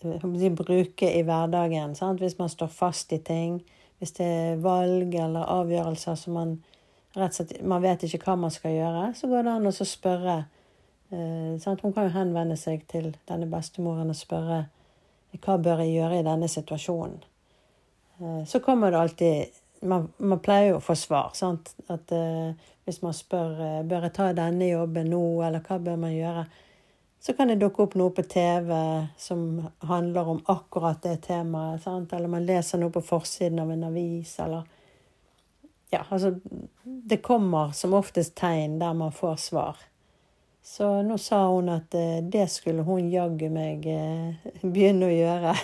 de 0.00 0.50
bruke 0.56 1.12
i 1.12 1.20
hverdagen. 1.28 1.92
Sant? 1.98 2.24
Hvis 2.24 2.38
man 2.40 2.48
står 2.48 2.72
fast 2.72 3.12
i 3.12 3.20
ting. 3.20 3.60
Hvis 4.00 4.16
det 4.16 4.32
er 4.32 4.64
valg 4.64 5.12
eller 5.12 5.52
avgjørelser 5.58 6.16
som 6.16 6.40
man 6.40 6.56
rett 7.18 7.34
og 7.34 7.38
slett 7.40 7.62
Man 7.66 7.82
vet 7.84 8.04
ikke 8.06 8.22
hva 8.24 8.36
man 8.38 8.54
skal 8.54 8.74
gjøre, 8.76 9.04
så 9.18 9.30
går 9.30 9.46
det 9.46 9.54
an 9.54 9.70
å 9.70 9.74
spørre. 9.76 10.36
Eh? 11.10 11.68
Hun 11.82 11.92
kan 11.92 12.08
jo 12.08 12.14
henvende 12.14 12.56
seg 12.60 12.84
til 12.90 13.12
denne 13.28 13.48
bestemoren 13.50 14.12
og 14.12 14.18
spørre 14.18 14.66
hva 15.36 15.58
bør 15.60 15.84
jeg 15.84 15.98
gjøre 15.98 16.20
i 16.20 16.26
denne 16.26 16.48
situasjonen. 16.48 17.18
Eh, 18.20 18.44
så 18.48 18.60
kommer 18.64 18.90
det 18.90 19.00
alltid 19.00 19.58
man, 19.80 20.08
man 20.16 20.40
pleier 20.42 20.72
jo 20.72 20.78
å 20.78 20.84
få 20.84 20.96
svar. 20.98 21.34
sant? 21.38 21.74
At 21.88 22.12
eh, 22.12 22.54
Hvis 22.88 23.02
man 23.02 23.14
spør 23.14 23.60
eh, 23.60 23.82
bør 23.86 24.08
jeg 24.08 24.16
ta 24.16 24.32
denne 24.32 24.70
jobben 24.70 25.10
nå, 25.12 25.42
eller 25.44 25.62
hva 25.64 25.78
bør 25.82 26.00
man 26.00 26.14
gjøre, 26.14 26.46
så 27.20 27.34
kan 27.34 27.50
det 27.50 27.58
dukke 27.58 27.82
opp 27.82 27.96
noe 27.98 28.14
på 28.14 28.22
TV 28.30 28.72
som 29.18 29.40
handler 29.90 30.28
om 30.34 30.42
akkurat 30.46 31.02
det 31.02 31.16
temaet. 31.26 31.82
sant? 31.82 32.12
Eller 32.12 32.30
man 32.30 32.46
leser 32.46 32.78
noe 32.78 32.94
på 32.94 33.02
forsiden 33.04 33.58
av 33.62 33.72
en 33.74 33.88
avis, 33.90 34.36
eller 34.40 34.62
Ja, 35.90 36.02
altså 36.10 36.34
Det 36.84 37.22
kommer 37.24 37.72
som 37.72 37.94
oftest 37.94 38.34
tegn 38.36 38.78
der 38.80 38.92
man 38.92 39.12
får 39.12 39.36
svar. 39.36 39.76
Så 40.68 41.02
nå 41.02 41.16
sa 41.18 41.46
hun 41.48 41.70
at 41.72 41.94
eh, 41.96 42.18
det 42.20 42.44
skulle 42.52 42.84
hun 42.84 43.06
jaggu 43.08 43.48
meg 43.48 43.86
eh, 43.88 44.48
begynne 44.74 45.08
å 45.08 45.14
gjøre. 45.14 45.54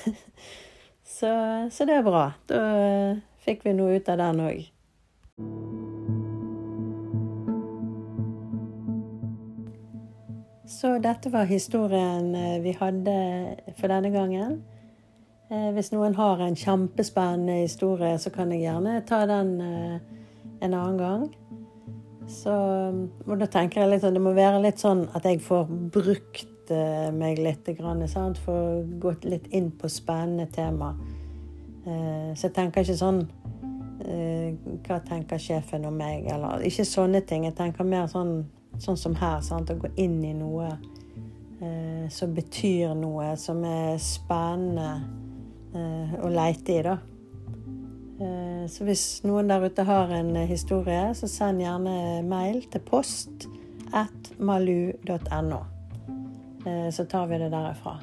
så, 1.16 1.32
så 1.68 1.84
det 1.84 1.98
er 1.98 2.06
bra. 2.06 2.22
Da 2.48 2.60
eh, 2.86 3.18
fikk 3.44 3.66
vi 3.66 3.74
noe 3.76 3.98
ut 3.98 4.08
av 4.08 4.22
den 4.22 4.40
òg. 4.46 4.62
Så 10.74 10.96
dette 11.04 11.28
var 11.30 11.52
historien 11.52 12.32
vi 12.64 12.72
hadde 12.76 13.14
for 13.76 13.92
denne 13.92 14.10
gangen. 14.12 14.56
Hvis 15.76 15.92
noen 15.92 16.16
har 16.16 16.40
en 16.40 16.56
kjempespennende 16.56 17.60
historie, 17.60 18.16
så 18.18 18.32
kan 18.32 18.50
jeg 18.52 18.64
gjerne 18.64 18.96
ta 19.06 19.20
den 19.28 19.52
en 20.64 20.74
annen 20.74 20.98
gang. 20.98 21.28
Så, 22.26 22.52
og 23.26 23.36
da 23.40 23.48
tenker 23.52 23.82
jeg 23.82 23.90
litt 23.92 24.04
sånn, 24.04 24.16
det 24.16 24.22
må 24.24 24.32
være 24.36 24.62
litt 24.64 24.80
sånn 24.80 25.04
at 25.16 25.26
jeg 25.28 25.42
får 25.44 25.68
brukt 25.92 26.72
eh, 26.72 27.10
meg 27.12 27.40
litt. 27.42 27.68
Sant? 28.08 28.40
Får 28.46 28.84
gått 29.02 29.26
litt 29.28 29.50
inn 29.52 29.70
på 29.76 29.90
spennende 29.92 30.48
tema. 30.52 30.94
Eh, 31.84 32.32
så 32.32 32.48
jeg 32.48 32.54
tenker 32.56 32.80
ikke 32.80 32.96
sånn 32.96 33.18
eh, 34.08 34.54
Hva 34.86 35.02
tenker 35.04 35.40
sjefen 35.42 35.84
om 35.84 35.98
meg? 36.00 36.24
Eller 36.32 36.64
ikke 36.64 36.86
sånne 36.88 37.20
ting. 37.28 37.44
Jeg 37.44 37.58
tenker 37.60 37.84
mer 37.84 38.08
sånn, 38.08 38.38
sånn 38.80 39.00
som 39.00 39.16
her. 39.20 39.44
Sant? 39.44 39.70
Å 39.70 39.80
gå 39.84 39.92
inn 40.00 40.22
i 40.24 40.34
noe 40.36 40.72
som 42.12 42.32
betyr 42.34 42.90
noe, 42.98 43.30
som 43.40 43.62
er 43.64 43.94
spennende 44.02 44.88
å 46.20 46.28
leite 46.28 46.74
i, 46.74 46.82
da. 46.84 46.98
Eh, 48.20 48.66
Så 48.68 48.84
hvis 48.84 49.24
noen 49.24 49.48
der 49.50 49.64
ute 49.66 49.84
har 49.84 50.12
en 50.14 50.36
eh, 50.36 50.48
historie, 50.48 51.14
så 51.14 51.28
send 51.28 51.62
gjerne 51.62 52.22
mail 52.26 52.62
til 52.70 52.82
post 52.86 53.48
at 53.94 54.32
malu.no. 54.38 55.60
Eh, 56.66 56.90
Så 56.90 57.04
tar 57.04 57.26
vi 57.26 57.38
det 57.38 57.52
derifra. 57.52 57.98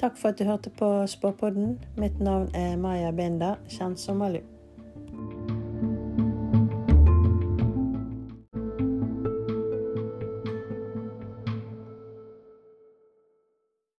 Takk 0.00 0.18
for 0.20 0.28
at 0.28 0.38
du 0.38 0.44
hørte 0.44 0.70
på 0.70 1.06
Spåpodden. 1.08 1.78
Mitt 1.96 2.18
navn 2.20 2.50
er 2.54 2.76
Maja 2.76 3.10
Binder, 3.10 3.56
kjent 3.68 4.00
som 4.00 4.20
Malu. 4.20 4.42